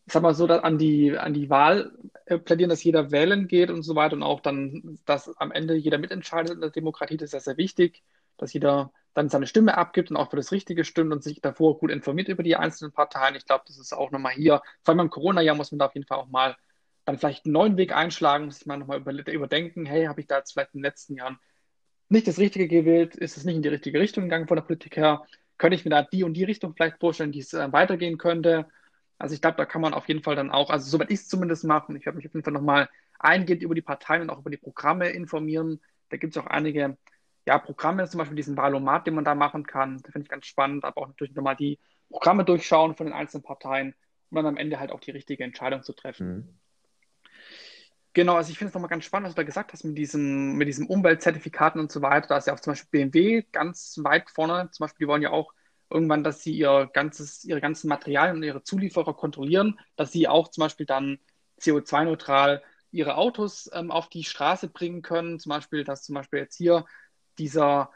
ich 0.06 0.13
sag 0.13 0.23
mal 0.23 0.34
so, 0.34 0.47
an 0.47 0.77
die, 0.77 1.17
an 1.17 1.34
die 1.34 1.49
Wahl 1.49 1.97
äh, 2.25 2.38
plädieren, 2.38 2.69
dass 2.69 2.84
jeder 2.84 3.12
wählen 3.12 3.47
geht 3.47 3.69
und 3.69 3.84
so 3.84 3.95
weiter 3.95 4.15
und 4.15 4.23
auch 4.23 4.39
dann, 4.41 4.99
dass 5.06 5.36
am 5.38 5.51
Ende 5.51 5.75
jeder 5.75 5.97
mitentscheidet 5.97 6.54
in 6.54 6.62
der 6.62 6.69
Demokratie, 6.69 7.17
das 7.17 7.27
ist 7.27 7.34
ja 7.34 7.39
sehr 7.39 7.58
wichtig, 7.58 8.04
dass 8.38 8.54
jeder 8.54 8.91
dann 9.13 9.30
seine 9.30 9.47
Stimme 9.47 9.77
abgibt 9.77 10.10
und 10.10 10.17
auch 10.17 10.30
für 10.30 10.38
das 10.38 10.51
Richtige 10.51 10.86
stimmt 10.86 11.12
und 11.12 11.23
sich 11.23 11.41
davor 11.41 11.77
gut 11.77 11.91
informiert 11.91 12.30
über 12.30 12.43
die 12.43 12.56
einzelnen 12.56 12.93
Parteien. 12.93 13.36
Ich 13.36 13.45
glaube, 13.45 13.65
das 13.67 13.77
ist 13.77 13.93
auch 13.93 14.12
nochmal 14.12 14.34
hier, 14.34 14.62
vor 14.84 14.93
allem 14.93 14.99
im 15.01 15.10
Corona-Jahr 15.10 15.56
muss 15.56 15.71
man 15.71 15.80
da 15.80 15.88
auf 15.88 15.95
jeden 15.95 16.08
Fall 16.08 16.17
auch 16.17 16.30
mal 16.30 16.56
dann 17.06 17.17
vielleicht 17.17 17.45
einen 17.45 17.54
neuen 17.54 17.77
Weg 17.77 17.93
einschlagen, 17.93 18.51
sich 18.51 18.65
mal 18.65 18.77
nochmal 18.77 18.99
über, 18.99 19.12
überdenken, 19.32 19.86
hey, 19.86 20.06
habe 20.06 20.21
ich 20.21 20.27
da 20.27 20.38
jetzt 20.38 20.54
vielleicht 20.54 20.73
in 20.73 20.80
den 20.80 20.86
letzten 20.86 21.15
Jahren 21.15 21.39
nicht 22.12 22.28
das 22.28 22.39
Richtige 22.39 22.67
gewählt? 22.67 23.15
Ist 23.15 23.38
es 23.38 23.45
nicht 23.45 23.56
in 23.56 23.62
die 23.62 23.69
richtige 23.69 24.00
Richtung 24.00 24.26
gegangen 24.26 24.47
von 24.47 24.58
der 24.58 24.63
Politik 24.63 24.97
her? 24.97 25.26
Könnte 25.58 25.76
ich 25.76 25.86
mir 25.86 25.91
da 25.91 26.04
die 26.04 26.24
und 26.24 26.34
die 26.34 26.43
Richtung 26.43 26.74
vielleicht 26.76 27.00
vorstellen, 27.00 27.32
die 27.32 27.39
es 27.39 27.54
äh, 27.54 27.71
weitergehen 27.71 28.17
könnte? 28.17 28.67
Also 29.17 29.36
ich 29.36 29.41
glaube, 29.41 29.58
da 29.58 29.65
kann 29.65 29.82
man 29.82 29.93
auf 29.93 30.08
jeden 30.08 30.24
Fall 30.24 30.36
dann 30.36 30.52
auch, 30.52 30.69
also 30.69 30.89
soweit 30.89 31.12
ich 31.12 31.19
es 31.19 31.28
zumindest 31.28 31.63
mache, 31.63 31.95
ich 31.95 32.06
werde 32.06 32.17
mich 32.17 32.26
auf 32.26 32.34
jeden 32.34 32.43
Fall 32.43 32.54
nochmal 32.54 32.89
eingehend 33.19 33.62
über 33.62 33.76
die 33.76 33.84
Parteien 33.84 34.24
und 34.24 34.30
auch 34.32 34.39
über 34.39 34.50
die 34.50 34.58
Programme 34.58 35.10
informieren. 35.10 35.80
Da 36.10 36.17
gibt 36.17 36.36
es 36.36 36.41
auch 36.41 36.47
einige 36.47 36.97
ja, 37.45 37.60
Programme, 37.60 38.08
zum 38.08 38.19
Beispiel 38.19 38.36
diesen 38.36 38.58
Wahlomat, 38.58 39.08
den 39.08 39.13
man 39.15 39.24
da 39.24 39.36
machen 39.36 39.65
kann. 39.65 39.97
Das 40.02 40.12
finde 40.12 40.26
ich 40.26 40.30
ganz 40.30 40.45
spannend, 40.45 40.84
aber 40.84 41.02
auch 41.02 41.08
natürlich 41.08 41.36
nochmal 41.36 41.56
die 41.56 41.80
Programme 42.10 42.45
durchschauen 42.45 42.95
von 42.95 43.06
den 43.06 43.13
einzelnen 43.13 43.43
Parteien, 43.43 43.95
um 44.30 44.36
dann 44.36 44.47
am 44.47 44.58
Ende 44.58 44.80
halt 44.80 44.91
auch 44.91 45.00
die 45.00 45.12
richtige 45.12 45.43
Entscheidung 45.43 45.84
zu 45.84 45.93
treffen. 45.93 46.28
Mhm. 46.28 46.61
Genau, 48.13 48.36
also 48.36 48.52
ich 48.52 48.58
finde 48.58 48.69
es 48.69 48.74
nochmal 48.74 48.89
ganz 48.89 49.06
spannend, 49.06 49.28
was 49.28 49.36
du 49.36 49.41
da 49.41 49.45
gesagt 49.45 49.71
hast 49.71 49.86
mit 49.86 49.97
diesem, 49.97 50.56
mit 50.58 50.67
diesem 50.67 50.86
Umweltzertifikaten 50.88 51.80
und 51.80 51.91
so 51.91 52.02
weiter. 52.02 52.28
Da 52.28 52.38
ist 52.38 52.47
ja 52.47 52.54
auch 52.54 52.60
zum 52.60 52.71
Beispiel 52.71 52.89
BMW 52.89 53.43
ganz 53.54 53.97
weit 54.04 54.30
vorne. 54.30 54.69
Zum 54.71 54.84
Beispiel, 54.84 55.06
die 55.06 55.08
wollen 55.10 55.21
ja 55.21 55.30
auch 55.32 55.54
irgendwann, 55.89 56.24
dass 56.24 56.43
sie 56.43 56.52
ihr 56.54 56.89
ganzes, 56.93 57.45
ihre 57.45 57.62
ganzen 57.62 57.88
Materialien 57.88 58.36
und 58.38 58.43
ihre 58.43 58.63
Zulieferer 58.63 59.13
kontrollieren, 59.15 59.80
dass 59.95 60.12
sie 60.12 60.28
auch 60.28 60.50
zum 60.50 60.63
Beispiel 60.63 60.86
dann 60.86 61.19
CO2-neutral 61.60 62.62
ihre 62.91 63.15
Autos 63.15 63.69
ähm, 63.74 63.91
auf 63.91 64.10
die 64.10 64.26
Straße 64.26 64.67
bringen 64.67 65.02
können. 65.02 65.39
Zum 65.39 65.52
Beispiel, 65.52 65.86
dass 65.86 66.04
zum 66.04 66.15
Beispiel 66.15 66.39
jetzt 66.39 66.58
hier 66.58 66.86
dieser, 67.38 67.91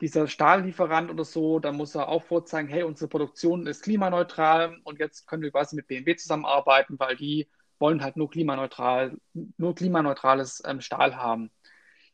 dieser 0.00 0.26
Stahllieferant 0.26 1.10
oder 1.10 1.24
so, 1.24 1.60
da 1.60 1.70
muss 1.72 1.94
er 1.94 2.08
auch 2.08 2.24
vorzeigen, 2.24 2.68
hey, 2.68 2.82
unsere 2.82 3.08
Produktion 3.08 3.66
ist 3.68 3.82
klimaneutral 3.82 4.78
und 4.84 4.98
jetzt 4.98 5.26
können 5.28 5.42
wir 5.42 5.52
quasi 5.52 5.76
mit 5.76 5.86
BMW 5.86 6.16
zusammenarbeiten, 6.16 6.98
weil 6.98 7.16
die 7.16 7.48
wollen 7.82 8.02
halt 8.02 8.16
nur 8.16 8.30
klimaneutral, 8.30 9.18
nur 9.58 9.74
klimaneutrales 9.74 10.62
ähm, 10.64 10.80
Stahl 10.80 11.16
haben. 11.16 11.50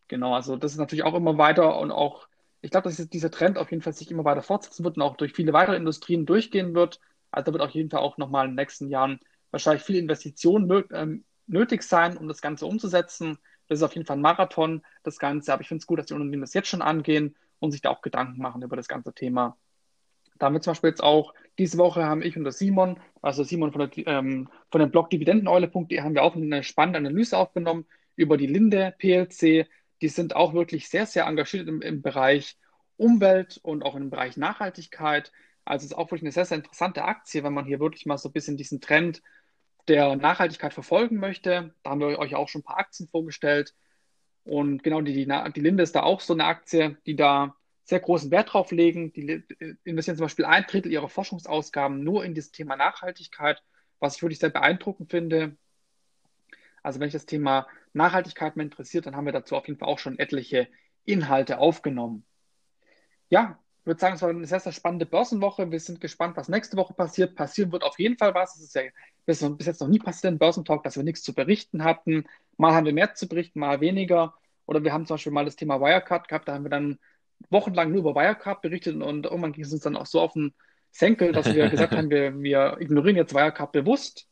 Genau, 0.08 0.34
also 0.34 0.56
das 0.56 0.72
ist 0.72 0.78
natürlich 0.78 1.04
auch 1.04 1.14
immer 1.14 1.38
weiter 1.38 1.78
und 1.78 1.92
auch, 1.92 2.26
ich 2.62 2.70
glaube, 2.70 2.88
dass 2.88 2.96
dieser 3.08 3.30
Trend 3.30 3.58
auf 3.58 3.70
jeden 3.70 3.82
Fall 3.82 3.92
sich 3.92 4.10
immer 4.10 4.24
weiter 4.24 4.42
fortsetzen 4.42 4.82
wird 4.84 4.96
und 4.96 5.02
auch 5.02 5.16
durch 5.16 5.34
viele 5.34 5.52
weitere 5.52 5.76
Industrien 5.76 6.26
durchgehen 6.26 6.74
wird. 6.74 7.00
Also 7.30 7.46
da 7.46 7.52
wird 7.52 7.62
auf 7.62 7.72
jeden 7.72 7.90
Fall 7.90 8.00
auch 8.00 8.16
nochmal 8.16 8.46
in 8.46 8.52
den 8.52 8.56
nächsten 8.56 8.88
Jahren 8.88 9.20
wahrscheinlich 9.50 9.82
viel 9.82 9.96
Investitionen 9.96 10.84
ähm, 10.92 11.24
nötig 11.46 11.82
sein, 11.82 12.16
um 12.16 12.28
das 12.28 12.40
Ganze 12.40 12.66
umzusetzen. 12.66 13.38
Das 13.68 13.80
ist 13.80 13.82
auf 13.82 13.94
jeden 13.94 14.06
Fall 14.06 14.16
ein 14.16 14.22
Marathon, 14.22 14.82
das 15.02 15.18
Ganze. 15.18 15.52
Aber 15.52 15.60
ich 15.62 15.68
finde 15.68 15.82
es 15.82 15.86
gut, 15.86 15.98
dass 15.98 16.06
die 16.06 16.14
Unternehmen 16.14 16.40
das 16.40 16.54
jetzt 16.54 16.68
schon 16.68 16.82
angehen 16.82 17.36
und 17.58 17.72
sich 17.72 17.82
da 17.82 17.90
auch 17.90 18.00
Gedanken 18.00 18.40
machen 18.40 18.62
über 18.62 18.76
das 18.76 18.88
ganze 18.88 19.12
Thema. 19.12 19.58
Da 20.38 20.46
haben 20.46 20.54
wir 20.54 20.60
zum 20.60 20.72
Beispiel 20.72 20.90
jetzt 20.90 21.02
auch, 21.02 21.34
diese 21.58 21.78
Woche 21.78 22.04
haben 22.04 22.22
ich 22.22 22.36
und 22.36 22.44
der 22.44 22.52
Simon, 22.52 23.00
also 23.22 23.42
Simon 23.42 23.72
von, 23.72 23.90
der, 23.90 24.06
ähm, 24.06 24.48
von 24.70 24.80
dem 24.80 24.90
Blog 24.90 25.10
Dividendeneule.de, 25.10 26.00
haben 26.00 26.14
wir 26.14 26.22
auch 26.22 26.36
eine 26.36 26.62
spannende 26.62 26.98
Analyse 26.98 27.36
aufgenommen 27.36 27.86
über 28.16 28.36
die 28.36 28.46
Linde 28.46 28.94
PLC. 28.98 29.68
Die 30.00 30.08
sind 30.08 30.36
auch 30.36 30.54
wirklich 30.54 30.88
sehr, 30.88 31.06
sehr 31.06 31.26
engagiert 31.26 31.68
im, 31.68 31.82
im 31.82 32.02
Bereich 32.02 32.56
Umwelt 32.96 33.58
und 33.62 33.84
auch 33.84 33.94
im 33.94 34.10
Bereich 34.10 34.36
Nachhaltigkeit. 34.36 35.32
Also 35.64 35.84
es 35.84 35.92
ist 35.92 35.96
auch 35.96 36.06
wirklich 36.06 36.22
eine 36.22 36.32
sehr, 36.32 36.44
sehr 36.44 36.58
interessante 36.58 37.04
Aktie, 37.04 37.42
wenn 37.44 37.52
man 37.52 37.64
hier 37.64 37.80
wirklich 37.80 38.06
mal 38.06 38.18
so 38.18 38.28
ein 38.28 38.32
bisschen 38.32 38.56
diesen 38.56 38.80
Trend 38.80 39.22
der 39.88 40.16
Nachhaltigkeit 40.16 40.74
verfolgen 40.74 41.16
möchte. 41.16 41.74
Da 41.82 41.90
haben 41.90 42.00
wir 42.00 42.18
euch 42.18 42.34
auch 42.34 42.48
schon 42.48 42.60
ein 42.60 42.64
paar 42.64 42.78
Aktien 42.78 43.08
vorgestellt. 43.08 43.74
Und 44.44 44.82
genau 44.82 45.00
die, 45.00 45.12
die, 45.12 45.26
die 45.26 45.60
Linde 45.60 45.82
ist 45.82 45.94
da 45.94 46.02
auch 46.02 46.20
so 46.20 46.32
eine 46.32 46.44
Aktie, 46.44 46.96
die 47.06 47.16
da 47.16 47.54
sehr 47.88 48.00
großen 48.00 48.30
Wert 48.30 48.52
drauf 48.52 48.70
legen. 48.70 49.14
Die 49.14 49.42
investieren 49.84 50.18
zum 50.18 50.26
Beispiel 50.26 50.44
ein 50.44 50.64
Drittel 50.64 50.92
ihrer 50.92 51.08
Forschungsausgaben 51.08 52.04
nur 52.04 52.22
in 52.22 52.34
das 52.34 52.50
Thema 52.50 52.76
Nachhaltigkeit, 52.76 53.62
was 53.98 54.16
ich 54.16 54.22
wirklich 54.22 54.38
sehr 54.38 54.50
beeindruckend 54.50 55.10
finde. 55.10 55.56
Also 56.82 57.00
wenn 57.00 57.06
euch 57.06 57.14
das 57.14 57.24
Thema 57.24 57.66
Nachhaltigkeit 57.94 58.56
mehr 58.56 58.64
interessiert, 58.64 59.06
dann 59.06 59.16
haben 59.16 59.24
wir 59.24 59.32
dazu 59.32 59.56
auf 59.56 59.66
jeden 59.66 59.78
Fall 59.78 59.88
auch 59.88 59.98
schon 59.98 60.18
etliche 60.18 60.68
Inhalte 61.06 61.58
aufgenommen. 61.60 62.26
Ja, 63.30 63.58
ich 63.80 63.86
würde 63.86 64.00
sagen, 64.00 64.16
es 64.16 64.22
war 64.22 64.28
eine 64.28 64.46
sehr, 64.46 64.60
sehr 64.60 64.72
spannende 64.72 65.06
Börsenwoche. 65.06 65.70
Wir 65.70 65.80
sind 65.80 65.98
gespannt, 66.02 66.36
was 66.36 66.50
nächste 66.50 66.76
Woche 66.76 66.92
passiert. 66.92 67.36
Passieren 67.36 67.72
wird 67.72 67.84
auf 67.84 67.98
jeden 67.98 68.18
Fall 68.18 68.34
was. 68.34 68.54
Es 68.56 68.64
ist 68.64 68.74
ja 68.74 68.82
bis, 69.24 69.42
bis 69.56 69.66
jetzt 69.66 69.80
noch 69.80 69.88
nie 69.88 69.98
passiert 69.98 70.30
im 70.30 70.38
Börsentalk, 70.38 70.82
dass 70.82 70.96
wir 70.98 71.04
nichts 71.04 71.22
zu 71.22 71.32
berichten 71.32 71.84
hatten. 71.84 72.26
Mal 72.58 72.74
haben 72.74 72.84
wir 72.84 72.92
mehr 72.92 73.14
zu 73.14 73.26
berichten, 73.28 73.60
mal 73.60 73.80
weniger. 73.80 74.34
Oder 74.66 74.84
wir 74.84 74.92
haben 74.92 75.06
zum 75.06 75.14
Beispiel 75.14 75.32
mal 75.32 75.46
das 75.46 75.56
Thema 75.56 75.80
Wirecard 75.80 76.28
gehabt, 76.28 76.48
da 76.48 76.52
haben 76.52 76.66
wir 76.66 76.70
dann 76.70 76.98
wochenlang 77.50 77.90
nur 77.90 78.00
über 78.00 78.14
Wirecard 78.14 78.60
berichtet 78.62 79.00
und 79.00 79.26
irgendwann 79.26 79.52
ging 79.52 79.64
es 79.64 79.72
uns 79.72 79.82
dann 79.82 79.96
auch 79.96 80.06
so 80.06 80.20
auf 80.20 80.32
den 80.32 80.54
Senkel, 80.90 81.32
dass 81.32 81.52
wir 81.54 81.68
gesagt 81.68 81.92
haben, 81.96 82.10
wir, 82.10 82.38
wir 82.40 82.76
ignorieren 82.80 83.16
jetzt 83.16 83.34
Wirecard 83.34 83.72
bewusst. 83.72 84.28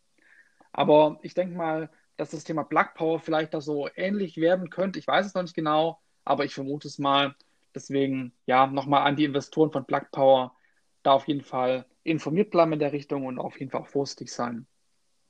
Aber 0.72 1.18
ich 1.22 1.34
denke 1.34 1.56
mal, 1.56 1.90
dass 2.16 2.30
das 2.30 2.44
Thema 2.44 2.64
Plug 2.64 2.88
Power 2.94 3.20
vielleicht 3.20 3.54
da 3.54 3.60
so 3.60 3.88
ähnlich 3.94 4.36
werden 4.38 4.70
könnte. 4.70 4.98
Ich 4.98 5.06
weiß 5.06 5.26
es 5.26 5.34
noch 5.34 5.42
nicht 5.42 5.54
genau, 5.54 6.00
aber 6.24 6.44
ich 6.44 6.54
vermute 6.54 6.88
es 6.88 6.98
mal. 6.98 7.34
Deswegen, 7.74 8.32
ja, 8.46 8.66
nochmal 8.66 9.06
an 9.06 9.16
die 9.16 9.24
Investoren 9.24 9.70
von 9.70 9.84
Plug 9.84 10.06
Power 10.10 10.54
da 11.02 11.12
auf 11.12 11.28
jeden 11.28 11.42
Fall 11.42 11.86
informiert 12.02 12.50
bleiben 12.50 12.72
in 12.72 12.78
der 12.78 12.92
Richtung 12.92 13.26
und 13.26 13.38
auf 13.38 13.58
jeden 13.58 13.70
Fall 13.70 13.82
auch 13.82 13.86
vorsichtig 13.86 14.32
sein. 14.32 14.66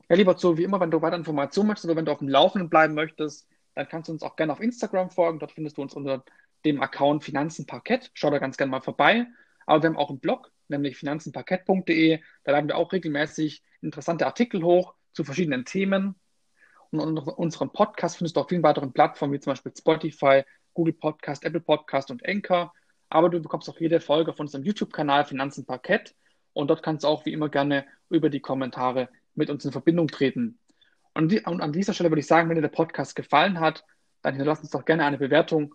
Ja, 0.09 0.17
lieber 0.17 0.37
zu, 0.37 0.57
wie 0.57 0.63
immer, 0.63 0.81
wenn 0.81 0.91
du 0.91 1.03
weitere 1.03 1.19
Informationen 1.19 1.69
möchtest 1.69 1.87
oder 1.87 1.97
wenn 1.97 2.05
du 2.05 2.13
auf 2.13 2.19
dem 2.19 2.29
Laufenden 2.29 2.71
bleiben 2.71 2.95
möchtest, 2.95 3.49
dann 3.75 3.89
kannst 3.89 4.09
du 4.09 4.13
uns 4.13 4.23
auch 4.23 4.37
gerne 4.37 4.53
auf 4.53 4.61
Instagram 4.61 5.11
folgen. 5.11 5.39
Dort 5.39 5.53
findest 5.53 5.77
du 5.77 5.83
uns 5.83 5.95
unter 5.95 6.25
dem 6.67 6.83
Account 6.83 7.25
Finanzenparkett. 7.25 8.11
Schau 8.13 8.31
da 8.31 8.39
ganz 8.39 8.57
gerne 8.57 8.71
mal 8.71 8.83
vorbei. 8.83 9.27
Aber 9.65 9.83
wir 9.83 9.89
haben 9.89 9.97
auch 9.97 10.11
einen 10.11 10.21
Blog, 10.21 10.53
nämlich 10.69 10.97
finanzenparkett.de. 10.97 12.21
Da 12.45 12.53
laden 12.53 12.69
wir 12.69 12.77
auch 12.77 12.93
regelmäßig 12.93 13.63
interessante 13.81 14.27
Artikel 14.27 14.63
hoch 14.63 14.95
zu 15.13 15.25
verschiedenen 15.25 15.65
Themen. 15.65 16.17
Und 16.91 17.19
unseren 17.19 17.73
Podcast 17.73 18.19
findest 18.19 18.37
du 18.37 18.41
auf 18.41 18.49
vielen 18.49 18.63
weiteren 18.63 18.93
Plattformen, 18.93 19.33
wie 19.33 19.41
zum 19.41 19.53
Beispiel 19.53 19.73
Spotify, 19.77 20.43
Google 20.75 20.95
Podcast, 20.95 21.45
Apple 21.45 21.61
Podcast 21.61 22.11
und 22.11 22.27
Anchor. 22.27 22.73
Aber 23.09 23.31
du 23.31 23.41
bekommst 23.41 23.69
auch 23.71 23.79
jede 23.81 24.01
Folge 24.01 24.33
von 24.33 24.47
unserem 24.47 24.65
YouTube-Kanal 24.65 25.25
Finanzenparkett. 25.25 26.15
Und 26.53 26.69
dort 26.69 26.83
kannst 26.83 27.05
du 27.05 27.09
auch 27.09 27.25
wie 27.27 27.33
immer 27.33 27.49
gerne 27.49 27.87
über 28.09 28.29
die 28.29 28.41
Kommentare 28.41 29.09
mit 29.35 29.51
uns 29.51 29.65
in 29.65 29.73
Verbindung 29.73 30.09
treten. 30.09 30.59
Und, 31.15 31.47
an 31.47 31.73
dieser 31.73 31.95
Stelle 31.95 32.11
würde 32.11 32.21
ich 32.21 32.27
sagen, 32.27 32.49
wenn 32.49 32.57
dir 32.57 32.63
der 32.63 32.69
Podcast 32.69 33.15
gefallen 33.15 33.61
hat, 33.61 33.85
dann 34.23 34.35
hinterlass 34.35 34.61
uns 34.61 34.71
doch 34.71 34.85
gerne 34.85 35.05
eine 35.05 35.19
Bewertung 35.19 35.75